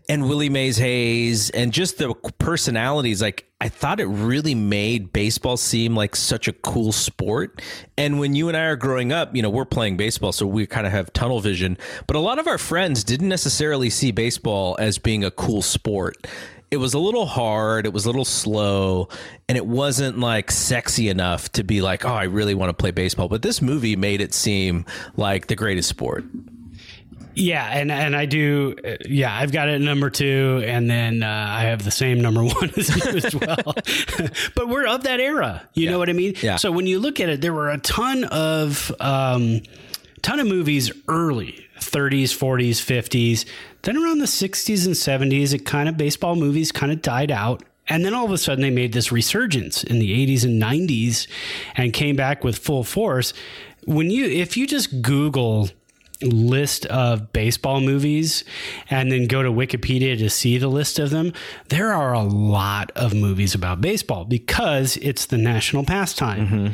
[0.09, 5.57] and Willie Mays Hayes and just the personalities like I thought it really made baseball
[5.57, 7.61] seem like such a cool sport.
[7.97, 10.65] And when you and I are growing up, you know, we're playing baseball, so we
[10.65, 11.77] kind of have tunnel vision.
[12.07, 16.25] But a lot of our friends didn't necessarily see baseball as being a cool sport
[16.72, 19.09] it was a little hard, it was a little slow,
[19.47, 22.91] and it wasn't like sexy enough to be like, oh, I really want to play
[22.91, 23.28] baseball.
[23.28, 24.86] But this movie made it seem
[25.17, 26.26] like the greatest sport.
[27.36, 28.76] Yeah, and and I do.
[28.84, 32.43] uh, Yeah, I've got it number two, and then uh, I have the same number
[32.43, 33.63] one as you as well.
[34.55, 35.67] but we're of that era.
[35.74, 36.34] You know what I mean?
[36.41, 36.57] Yeah.
[36.57, 39.61] So when you look at it, there were a ton of um,
[40.22, 41.65] ton of movies early.
[41.80, 43.45] 30s, 40s, 50s.
[43.84, 47.63] Then around the 60s and 70s, it kind of baseball movies kind of died out.
[47.88, 51.27] And then all of a sudden they made this resurgence in the 80s and 90s
[51.75, 53.34] and came back with full force.
[53.86, 55.69] When you if you just Google
[56.21, 58.43] list of baseball movies
[58.89, 61.34] and then go to Wikipedia to see the list of them,
[61.69, 66.47] there are a lot of movies about baseball because it's the national pastime.
[66.47, 66.67] Mm-hmm.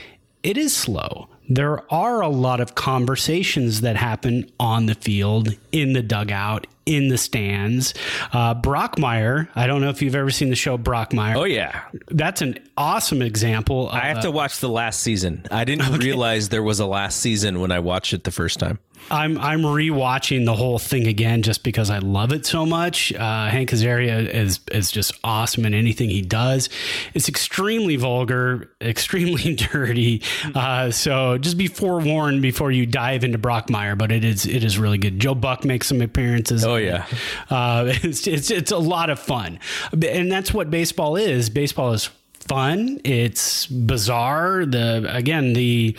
[0.43, 1.29] It is slow.
[1.47, 7.07] There are a lot of conversations that happen on the field, in the dugout, in
[7.09, 7.93] the stands.
[8.31, 11.35] Uh, Brockmire, I don't know if you've ever seen the show Brockmire.
[11.35, 13.89] Oh yeah, That's an awesome example.
[13.89, 15.45] Of, I have to watch the last season.
[15.51, 18.79] I didn't realize there was a last season when I watched it the first time.
[19.11, 23.13] I'm I'm rewatching the whole thing again just because I love it so much.
[23.13, 26.69] Uh, Hank Azaria is is just awesome in anything he does.
[27.13, 30.21] It's extremely vulgar, extremely dirty.
[30.53, 33.97] Uh, so just be forewarned before you dive into Brockmire.
[33.97, 35.19] But it is it is really good.
[35.19, 36.65] Joe Buck makes some appearances.
[36.65, 37.05] Oh yeah,
[37.49, 39.59] Uh, it's, it's it's a lot of fun,
[39.91, 41.49] and that's what baseball is.
[41.49, 42.99] Baseball is fun.
[43.03, 44.65] It's bizarre.
[44.65, 45.95] The again the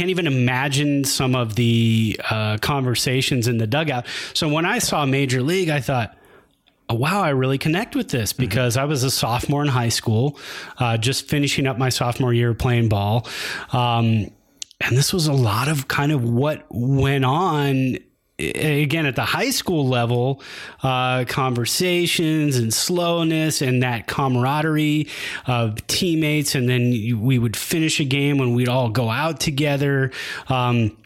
[0.00, 4.06] can't even imagine some of the uh, conversations in the dugout.
[4.32, 6.16] So when I saw Major League, I thought.
[6.88, 10.38] oh, Wow, I really connect with this because I was a sophomore in high school,
[10.78, 13.26] uh, just finishing up my sophomore year playing ball.
[13.74, 14.30] Um,
[14.80, 17.98] and this was a lot of kind of what went on
[18.40, 20.42] again at the high school level
[20.82, 25.08] uh, conversations and slowness and that camaraderie
[25.46, 26.54] of teammates.
[26.54, 30.10] And then we would finish a game when we'd all go out together.
[30.48, 30.96] Um,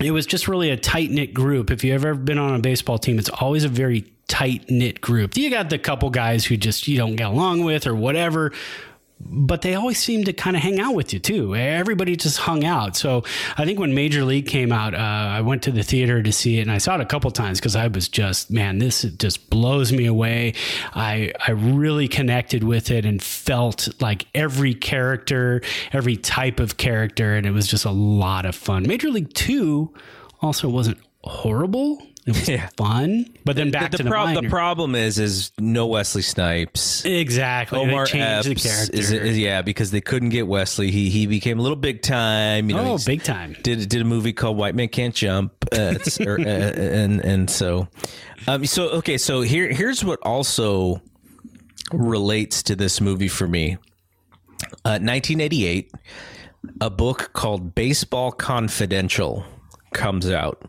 [0.00, 1.70] it was just really a tight knit group.
[1.70, 5.36] If you've ever been on a baseball team it's always a very tight knit group.
[5.36, 8.52] You got the couple guys who just you don't get along with or whatever
[9.26, 11.56] but they always seem to kind of hang out with you too.
[11.56, 12.96] Everybody just hung out.
[12.96, 13.24] So
[13.56, 16.58] I think when Major League came out, uh, I went to the theater to see
[16.58, 19.50] it, and I saw it a couple times because I was just, man, this just
[19.50, 20.54] blows me away.
[20.94, 25.62] I I really connected with it and felt like every character,
[25.92, 28.86] every type of character, and it was just a lot of fun.
[28.86, 29.92] Major League Two
[30.40, 32.02] also wasn't horrible.
[32.26, 32.68] It was Yeah.
[32.78, 37.04] fun, but then back the, to the, prob- the problem is is no Wesley Snipes.
[37.04, 37.78] exactly.
[37.78, 38.96] Omar they changed the Epps character.
[38.96, 40.90] is, is- yeah because they couldn't get Wesley.
[40.90, 42.70] He he became a little big time.
[42.70, 43.54] You know, oh, big time.
[43.62, 45.96] did did a movie called White Man Can't Jump, uh,
[46.26, 47.88] or, uh, and and so,
[48.48, 51.02] um, so okay, so here here's what also
[51.92, 53.76] relates to this movie for me.
[54.84, 55.92] Uh, 1988,
[56.80, 59.44] a book called Baseball Confidential
[59.92, 60.62] comes out,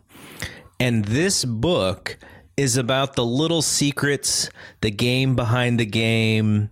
[0.78, 2.18] and this book
[2.56, 4.48] is about the little secrets,
[4.80, 6.70] the game behind the game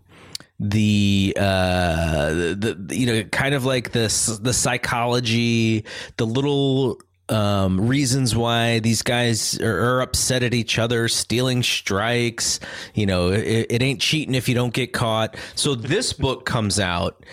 [0.61, 5.85] the uh the, the you know kind of like this the psychology
[6.17, 12.61] the little um reasons why these guys are, are upset at each other stealing strikes
[12.95, 15.37] you know it, it ain't cheating if you don't get caught.
[15.57, 17.25] So this book comes out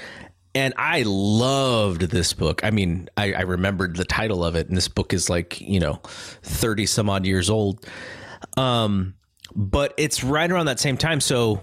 [0.53, 2.63] and I loved this book.
[2.63, 5.79] I mean, I, I remembered the title of it, and this book is like, you
[5.79, 6.01] know,
[6.43, 7.85] 30 some odd years old.
[8.57, 9.15] Um,
[9.55, 11.21] but it's right around that same time.
[11.21, 11.61] So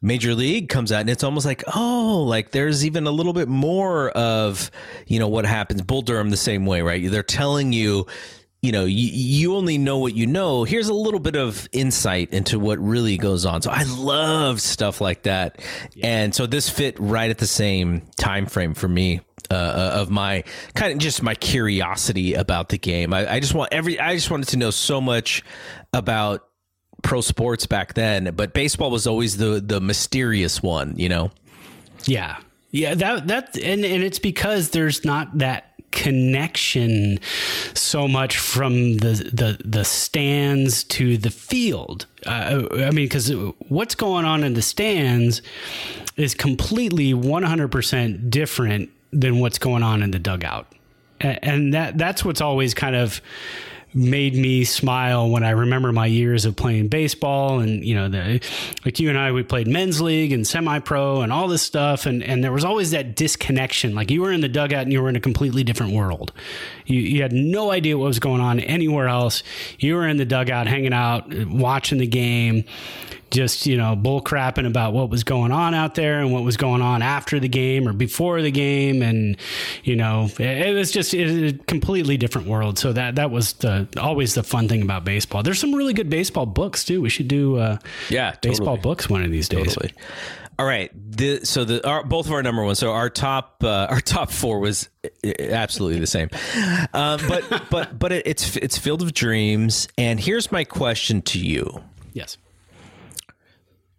[0.00, 3.48] Major League comes out, and it's almost like, oh, like there's even a little bit
[3.48, 4.70] more of,
[5.06, 5.82] you know, what happens.
[5.82, 7.10] Bull Durham the same way, right?
[7.10, 8.06] They're telling you,
[8.62, 10.64] you know, you, you only know what you know.
[10.64, 13.62] Here's a little bit of insight into what really goes on.
[13.62, 15.60] So I love stuff like that,
[16.02, 19.20] and so this fit right at the same time frame for me.
[19.50, 20.44] Uh, of my
[20.74, 23.12] kind of just my curiosity about the game.
[23.12, 23.98] I, I just want every.
[23.98, 25.42] I just wanted to know so much
[25.92, 26.46] about
[27.02, 31.32] pro sports back then, but baseball was always the the mysterious one, you know.
[32.04, 32.36] Yeah.
[32.72, 37.18] Yeah, that that and and it's because there's not that connection
[37.74, 42.06] so much from the the the stands to the field.
[42.26, 43.30] Uh, I mean, because
[43.68, 45.42] what's going on in the stands
[46.16, 50.66] is completely 100% different than what's going on in the dugout,
[51.20, 53.20] and that that's what's always kind of
[53.92, 58.40] made me smile when I remember my years of playing baseball and you know the
[58.84, 62.06] like you and I we played men's league and semi pro and all this stuff.
[62.06, 63.94] And and there was always that disconnection.
[63.94, 66.32] Like you were in the dugout and you were in a completely different world.
[66.86, 69.42] You, you had no idea what was going on anywhere else.
[69.78, 72.64] You were in the dugout hanging out watching the game
[73.30, 76.56] just you know bull crapping about what was going on out there and what was
[76.56, 79.36] going on after the game or before the game and
[79.84, 83.52] you know it, it was just it, a completely different world so that that was
[83.54, 85.42] the uh, always the fun thing about baseball.
[85.42, 87.00] There's some really good baseball books too.
[87.00, 87.78] We should do uh,
[88.08, 88.82] Yeah, baseball totally.
[88.82, 89.74] books one of these days.
[89.74, 89.92] Totally.
[90.58, 90.90] All right.
[91.16, 92.74] The, so the our, both of our number one.
[92.74, 94.88] So our top uh, our top four was
[95.24, 96.28] i- absolutely the same.
[96.92, 99.88] Um, but but but it, it's it's Field of Dreams.
[99.96, 101.82] And here's my question to you:
[102.12, 102.36] Yes.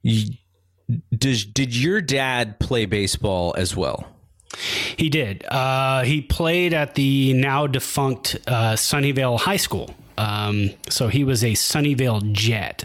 [0.03, 4.07] Does did your dad play baseball as well?
[4.97, 5.45] He did.
[5.45, 9.95] Uh, he played at the now defunct uh, Sunnyvale High School.
[10.17, 12.83] Um, so he was a Sunnyvale Jet.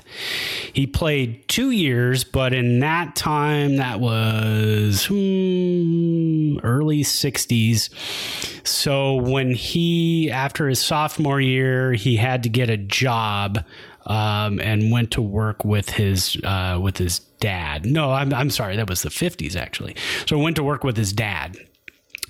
[0.72, 7.90] He played two years, but in that time, that was hmm, early 60s.
[8.66, 13.64] So when he, after his sophomore year, he had to get a job
[14.06, 17.84] um, and went to work with his uh, with his dad.
[17.84, 19.96] No, I'm, I'm sorry, that was the 50s actually.
[20.26, 21.56] So went to work with his dad.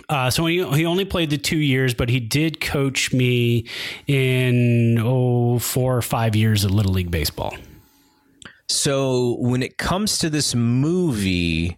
[0.09, 3.67] Uh, so he, he only played the two years, but he did coach me
[4.07, 7.55] in oh four or five years of little league baseball.
[8.69, 11.77] So when it comes to this movie,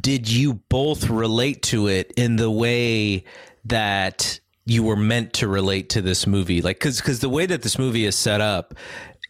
[0.00, 3.24] did you both relate to it in the way
[3.64, 6.62] that you were meant to relate to this movie?
[6.62, 8.74] Like, because because the way that this movie is set up,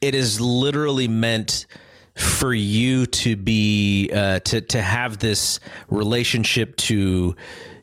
[0.03, 1.67] it is literally meant
[2.15, 7.35] for you to be uh, to to have this relationship to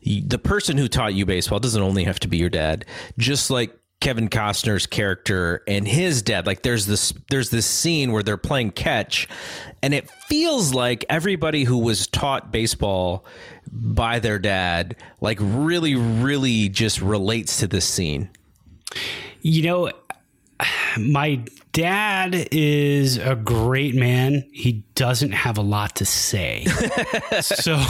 [0.03, 1.59] the person who taught you baseball.
[1.59, 2.85] Doesn't only have to be your dad,
[3.17, 6.45] just like Kevin Costner's character and his dad.
[6.45, 9.27] Like there's this there's this scene where they're playing catch,
[9.81, 13.25] and it feels like everybody who was taught baseball
[13.71, 18.29] by their dad, like really, really just relates to this scene.
[19.41, 19.91] You know,
[20.97, 24.45] my dad is a great man.
[24.51, 26.65] He doesn't have a lot to say.
[27.41, 27.77] so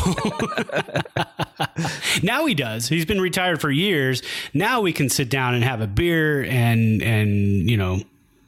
[2.24, 2.88] now he does.
[2.88, 4.22] He's been retired for years.
[4.54, 8.02] Now we can sit down and have a beer and and you know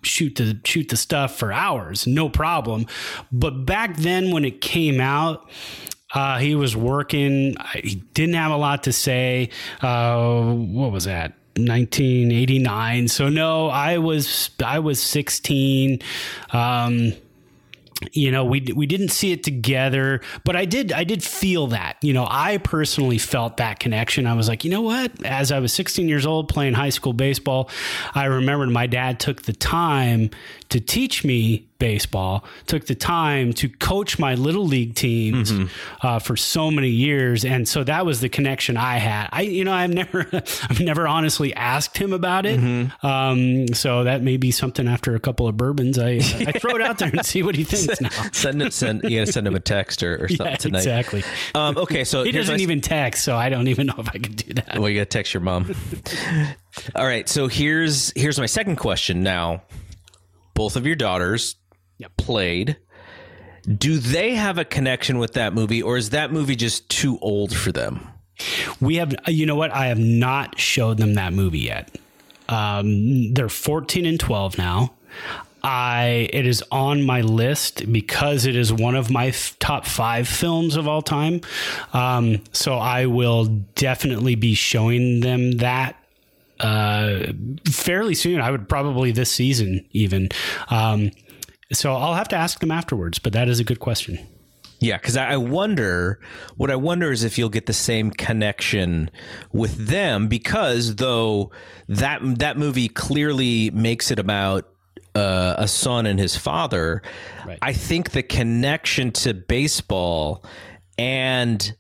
[0.03, 2.85] shoot the shoot the stuff for hours, no problem.
[3.31, 5.49] But back then when it came out,
[6.14, 7.56] uh, he was working.
[7.73, 9.49] He didn't have a lot to say.
[9.81, 11.34] Uh, what was that?
[11.57, 13.07] 1989.
[13.07, 15.99] So no, I was I was 16.
[16.52, 17.14] Um,
[18.14, 21.98] you know we we didn't see it together but i did i did feel that
[22.02, 25.60] you know i personally felt that connection i was like you know what as i
[25.60, 27.69] was 16 years old playing high school baseball
[28.15, 30.32] i remembered my dad took the time
[30.72, 35.52] to teach me baseball took the time to coach my little league teams
[36.03, 39.64] uh, for so many years and so that was the connection i had i you
[39.65, 40.27] know i've never
[40.69, 42.60] i've never honestly asked him about it
[43.02, 46.11] um, so that may be something after a couple of bourbons i
[46.45, 48.73] i throw it out there and see what he thinks now Send it.
[48.73, 50.77] Send you got to send him a text or, or something yeah, tonight.
[50.80, 51.23] exactly.
[51.53, 54.34] Um, okay, so He doesn't even text, so I don't even know if I can
[54.34, 54.80] do that.
[54.80, 55.73] Well, you got to text your mom.
[56.95, 59.23] All right, so here's here's my second question.
[59.23, 59.64] Now,
[60.53, 61.56] both of your daughters
[61.98, 62.18] Yep.
[62.18, 62.78] played.
[63.78, 67.56] Do they have a connection with that movie, or is that movie just too old
[67.56, 68.07] for them?
[68.80, 69.72] We have, you know what?
[69.72, 71.95] I have not showed them that movie yet.
[72.49, 74.94] Um, they're 14 and 12 now.
[75.64, 80.28] I it is on my list because it is one of my f- top five
[80.28, 81.41] films of all time.
[81.94, 83.45] Um, so I will
[83.76, 85.95] definitely be showing them that
[86.62, 87.34] uh,
[87.70, 88.40] fairly soon.
[88.42, 90.30] I would probably this season even.
[90.70, 91.12] Um,
[91.74, 93.20] so I'll have to ask them afterwards.
[93.20, 94.20] But that is a good question.
[94.80, 96.20] Yeah, because I I wonder.
[96.58, 99.12] What I wonder is if you'll get the same connection
[99.52, 101.52] with them, because though
[101.88, 104.68] that that movie clearly makes it about
[105.14, 107.04] uh, a son and his father,
[107.46, 107.60] Right.
[107.62, 110.44] I think the connection to baseball
[110.98, 111.76] and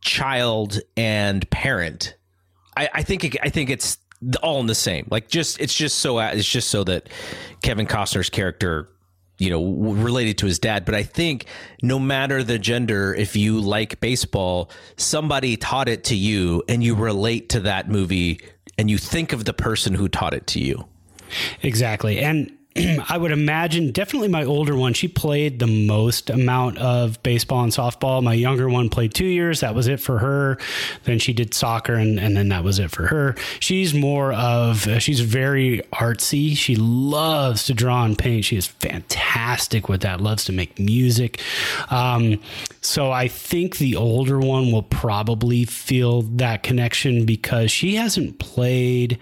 [0.00, 2.16] child and parent,
[2.76, 3.98] I, I think it, I think it's
[4.42, 5.06] all in the same.
[5.10, 7.08] Like just it's just so it's just so that
[7.62, 8.88] Kevin Costner's character
[9.38, 9.62] you know
[9.92, 11.44] related to his dad but i think
[11.82, 16.94] no matter the gender if you like baseball somebody taught it to you and you
[16.94, 18.40] relate to that movie
[18.78, 20.86] and you think of the person who taught it to you
[21.62, 22.20] Exactly.
[22.20, 22.52] And
[23.08, 27.72] I would imagine definitely my older one, she played the most amount of baseball and
[27.72, 28.22] softball.
[28.22, 29.60] My younger one played two years.
[29.60, 30.58] That was it for her.
[31.04, 33.34] Then she did soccer and, and then that was it for her.
[33.60, 36.56] She's more of, uh, she's very artsy.
[36.56, 38.44] She loves to draw and paint.
[38.44, 41.40] She is fantastic with that, loves to make music.
[41.90, 42.40] Um,
[42.80, 49.18] so I think the older one will probably feel that connection because she hasn't played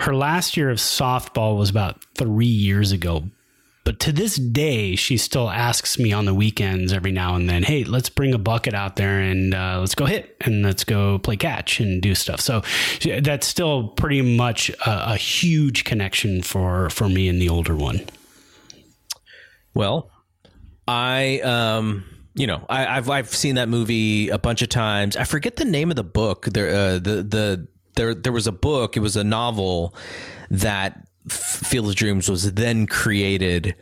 [0.00, 3.24] her last year of softball was about three years ago
[3.90, 7.62] but to this day, she still asks me on the weekends every now and then,
[7.62, 11.18] "Hey, let's bring a bucket out there and uh, let's go hit and let's go
[11.18, 12.62] play catch and do stuff." So
[13.20, 18.02] that's still pretty much a, a huge connection for for me and the older one.
[19.72, 20.10] Well,
[20.86, 22.04] I um
[22.34, 25.16] you know I, have I've seen that movie a bunch of times.
[25.16, 26.44] I forget the name of the book.
[26.44, 28.96] There uh, the the there there was a book.
[28.96, 29.94] It was a novel
[30.50, 33.74] that Field of Dreams was then created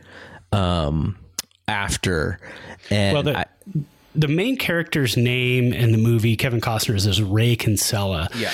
[0.52, 1.18] um,
[1.66, 2.40] after.
[2.90, 3.46] And well, the, I,
[4.14, 8.28] the main character's name in the movie, Kevin Costner's, is Ray Kinsella.
[8.36, 8.50] Yeah.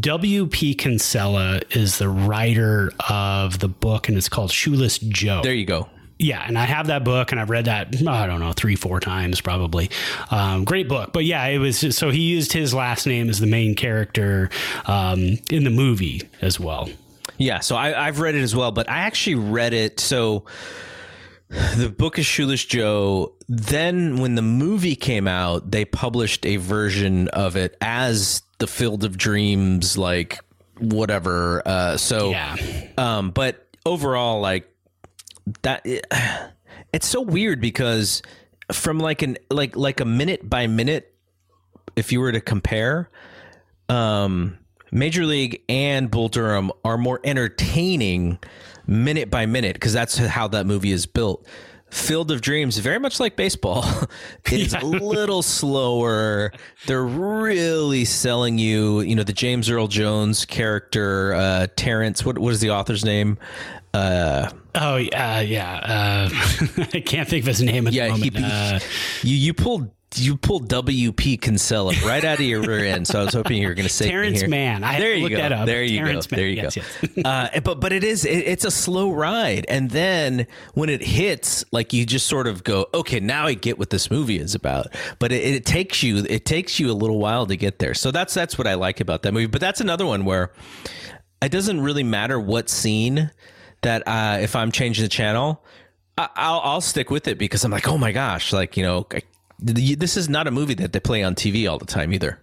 [0.00, 0.74] W.P.
[0.74, 5.42] Kinsella is the writer of the book, and it's called Shoeless Joe.
[5.42, 5.88] There you go.
[6.18, 9.00] Yeah, and I have that book, and I've read that I don't know three, four
[9.00, 9.90] times probably.
[10.30, 13.46] Um, great book, but yeah, it was so he used his last name as the
[13.46, 14.50] main character
[14.86, 16.88] um, in the movie as well.
[17.36, 19.98] Yeah, so I, I've read it as well, but I actually read it.
[19.98, 20.44] So
[21.48, 23.34] the book is Shoeless Joe.
[23.48, 29.04] Then, when the movie came out, they published a version of it as the Field
[29.04, 30.40] of Dreams, like
[30.78, 31.62] whatever.
[31.66, 32.56] Uh, so, yeah.
[32.96, 34.68] Um, but overall, like
[35.62, 36.06] that, it,
[36.92, 38.22] it's so weird because
[38.72, 41.14] from like an like like a minute by minute,
[41.96, 43.10] if you were to compare,
[43.88, 44.58] um
[44.94, 48.38] Major League and Bull Durham are more entertaining
[48.86, 51.46] minute by minute because that's how that movie is built.
[51.90, 53.84] Field of Dreams, very much like baseball,
[54.50, 54.82] is yeah.
[54.82, 56.52] a little slower.
[56.86, 62.24] They're really selling you, you know, the James Earl Jones character, uh, Terence.
[62.24, 63.38] What what is the author's name?
[63.94, 65.76] Uh, oh yeah, yeah.
[65.76, 66.28] Uh,
[66.92, 68.36] I can't think of his name at yeah, the moment.
[68.36, 68.80] He, uh,
[69.22, 73.06] you you pulled you pulled WP Kinsella right out of your rear end.
[73.06, 74.48] So I was hoping you were going to say Terence here.
[74.48, 74.84] Mann.
[74.84, 75.36] I there you go.
[75.36, 75.66] That up.
[75.66, 76.36] There you Terence go.
[76.36, 76.82] There you yes, go.
[77.14, 77.24] Yes.
[77.54, 81.64] uh, but but it is it, it's a slow ride, and then when it hits,
[81.72, 84.88] like you just sort of go, okay, now I get what this movie is about.
[85.18, 87.94] But it, it takes you it takes you a little while to get there.
[87.94, 89.46] So that's that's what I like about that movie.
[89.46, 90.52] But that's another one where
[91.42, 93.30] it doesn't really matter what scene
[93.84, 95.62] that uh, if I'm changing the channel.
[96.16, 99.22] I'll, I'll stick with it because I'm like, oh my gosh, like you know, I
[99.58, 102.38] this is not a movie that they play on TV all the time either.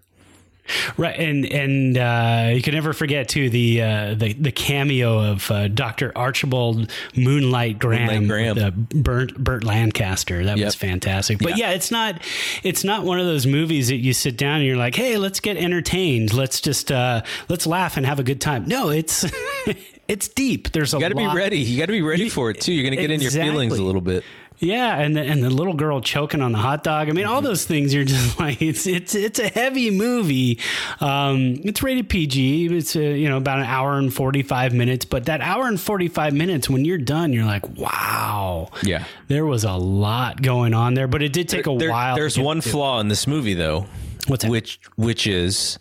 [0.95, 5.49] Right, and and uh, you can never forget too the uh, the the cameo of
[5.49, 8.87] uh, Doctor Archibald Moonlight Graham, Moonlight Graham.
[8.93, 10.45] Burt Burt Lancaster.
[10.45, 10.65] That yep.
[10.65, 11.39] was fantastic.
[11.39, 11.69] But yeah.
[11.69, 11.75] yeah.
[11.75, 12.21] it's not
[12.63, 15.39] it's not one of those movies that you sit down and you're like, hey, let's
[15.39, 16.31] get entertained.
[16.33, 18.65] Let's just uh, let's laugh and have a good time.
[18.65, 19.25] No, it's
[20.07, 20.71] it's deep.
[20.71, 21.01] There's a lot.
[21.01, 21.59] you got to be ready.
[21.59, 22.73] You got to be ready for it too.
[22.73, 23.39] You're going to get exactly.
[23.39, 24.23] in your feelings a little bit.
[24.61, 27.09] Yeah, and the, and the little girl choking on the hot dog.
[27.09, 27.95] I mean, all those things.
[27.95, 30.59] You're just like, it's it's it's a heavy movie.
[30.99, 32.67] Um, it's rated PG.
[32.67, 35.03] It's a, you know about an hour and forty five minutes.
[35.03, 38.69] But that hour and forty five minutes, when you're done, you're like, wow.
[38.83, 42.15] Yeah, there was a lot going on there, but it did take a there, while.
[42.15, 43.87] There's one flaw in this movie, though.
[44.27, 44.51] What's that?
[44.51, 45.79] Which which is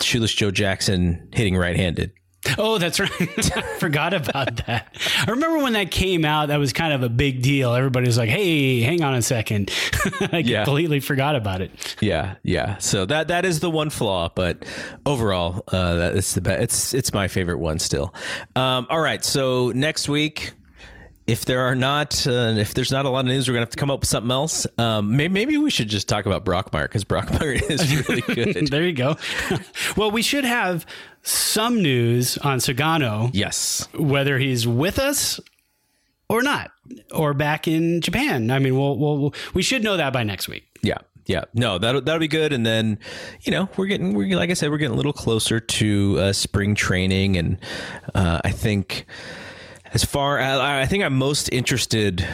[0.00, 2.12] Shoeless Joe Jackson hitting right handed.
[2.58, 3.10] Oh, that's right.
[3.56, 4.94] I forgot about that.
[5.26, 7.74] I remember when that came out, that was kind of a big deal.
[7.74, 9.70] Everybody was like, hey, hang on a second.
[10.32, 10.64] I yeah.
[10.64, 11.70] completely forgot about it.
[12.00, 12.78] Yeah, yeah.
[12.78, 14.64] So that that is the one flaw, but
[15.06, 16.62] overall, uh, that it's the best.
[16.62, 18.14] It's it's my favorite one still.
[18.56, 20.52] Um, all right, so next week
[21.26, 23.70] if there are not, uh, if there's not a lot of news, we're gonna have
[23.70, 24.66] to come up with something else.
[24.76, 28.68] Um, maybe, maybe, we should just talk about Brockmire because Brockmire is really good.
[28.70, 29.16] there you go.
[29.96, 30.84] well, we should have
[31.22, 33.30] some news on Sugano.
[33.32, 35.40] Yes, whether he's with us
[36.28, 36.70] or not,
[37.14, 38.50] or back in Japan.
[38.50, 40.64] I mean, we'll, we'll we should know that by next week.
[40.82, 42.52] Yeah, yeah, no, that'll that'll be good.
[42.52, 42.98] And then,
[43.42, 46.32] you know, we're getting we're like I said, we're getting a little closer to uh,
[46.34, 47.58] spring training, and
[48.14, 49.06] uh, I think
[49.94, 52.26] as far as I think I'm most interested,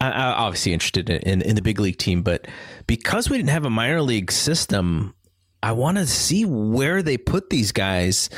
[0.00, 2.46] I, obviously interested in, in the big league team, but
[2.86, 5.14] because we didn't have a minor league system,
[5.62, 8.30] I want to see where they put these guys.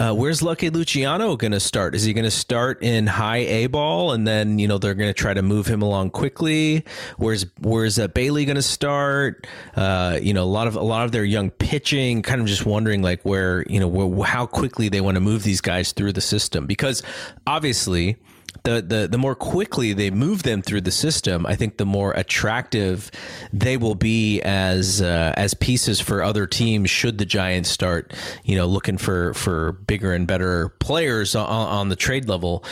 [0.00, 1.94] Uh, where's Lucky Luciano going to start?
[1.94, 5.10] Is he going to start in high A ball and then you know they're going
[5.10, 6.86] to try to move him along quickly?
[7.18, 9.46] Where's Where's uh, Bailey going to start?
[9.76, 12.22] Uh, you know, a lot of a lot of their young pitching.
[12.22, 15.42] Kind of just wondering like where you know where, how quickly they want to move
[15.42, 17.02] these guys through the system because
[17.46, 18.16] obviously
[18.64, 22.12] the, the the more quickly they move them through the system, I think the more
[22.12, 23.10] attractive
[23.52, 26.90] they will be as uh, as pieces for other teams.
[26.90, 28.12] Should the Giants start,
[28.44, 32.64] you know, looking for for bigger and better players on, on the trade level,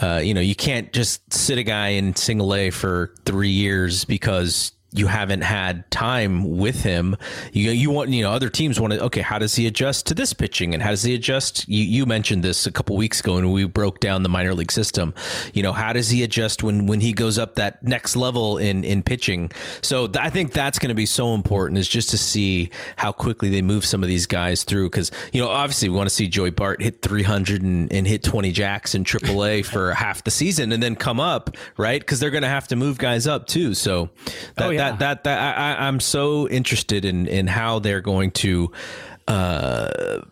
[0.00, 4.04] uh, you know, you can't just sit a guy in single A for three years
[4.04, 7.16] because you haven't had time with him.
[7.52, 10.14] You you want you know other teams want to okay, how does he adjust to
[10.14, 11.68] this pitching and how does he adjust?
[11.68, 14.72] You you mentioned this a couple weeks ago when we broke down the minor league
[14.72, 15.14] system.
[15.54, 18.82] You know how does he adjust when when he goes up that next level in
[18.82, 19.52] in pitching?
[19.80, 23.12] So th- I think that's going to be so important is just to see how
[23.12, 26.14] quickly they move some of these guys through because you know obviously we want to
[26.14, 30.32] see Joey Bart hit 300 and, and hit 20 jacks in AAA for half the
[30.32, 33.46] season and then come up right because they're going to have to move guys up
[33.46, 33.74] too.
[33.74, 34.79] So oh, that Oh, yeah.
[34.80, 38.72] That that that I, I'm so interested in in how they're going to.
[39.28, 40.22] Uh,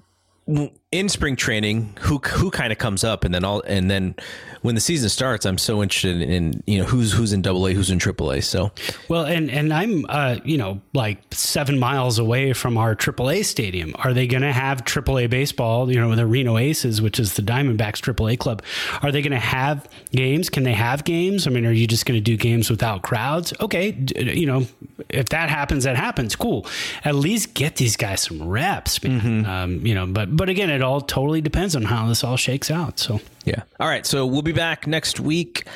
[0.90, 4.14] in spring training, who who kind of comes up, and then all, and then
[4.62, 7.74] when the season starts, I'm so interested in you know who's who's in Double A,
[7.74, 8.40] who's in Triple A.
[8.40, 8.72] So
[9.08, 13.94] Well, and and I'm uh, you know like seven miles away from our AAA stadium.
[13.98, 15.90] Are they going to have AAA baseball?
[15.90, 18.62] You know, the Reno Aces, which is the Diamondbacks AAA club.
[19.02, 20.50] Are they going to have games?
[20.50, 21.46] Can they have games?
[21.46, 23.52] I mean, are you just going to do games without crowds?
[23.60, 24.66] Okay, you know,
[25.08, 26.36] if that happens, that happens.
[26.36, 26.66] Cool.
[27.04, 29.46] At least get these guys some reps, man.
[29.46, 32.70] Um, you know, but but again, it all totally depends on how this all shakes
[32.70, 32.98] out.
[32.98, 33.20] So.
[33.44, 34.04] yeah, all right.
[34.04, 35.66] So we'll be back next week,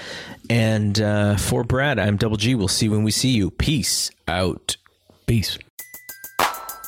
[0.51, 2.55] and uh, for Brad, I'm Double G.
[2.55, 3.51] We'll see when we see you.
[3.51, 4.77] Peace out.
[5.27, 5.59] Peace.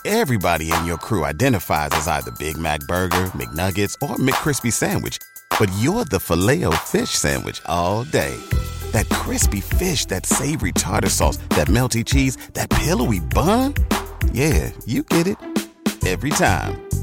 [0.04, 5.18] Everybody in your crew identifies as either Big Mac Burger, McNuggets, or McCrispy Sandwich.
[5.58, 8.36] But you're the filet fish Sandwich all day.
[8.92, 13.74] That crispy fish, that savory tartar sauce, that melty cheese, that pillowy bun.
[14.32, 15.38] Yeah, you get it.
[16.06, 16.93] Every time.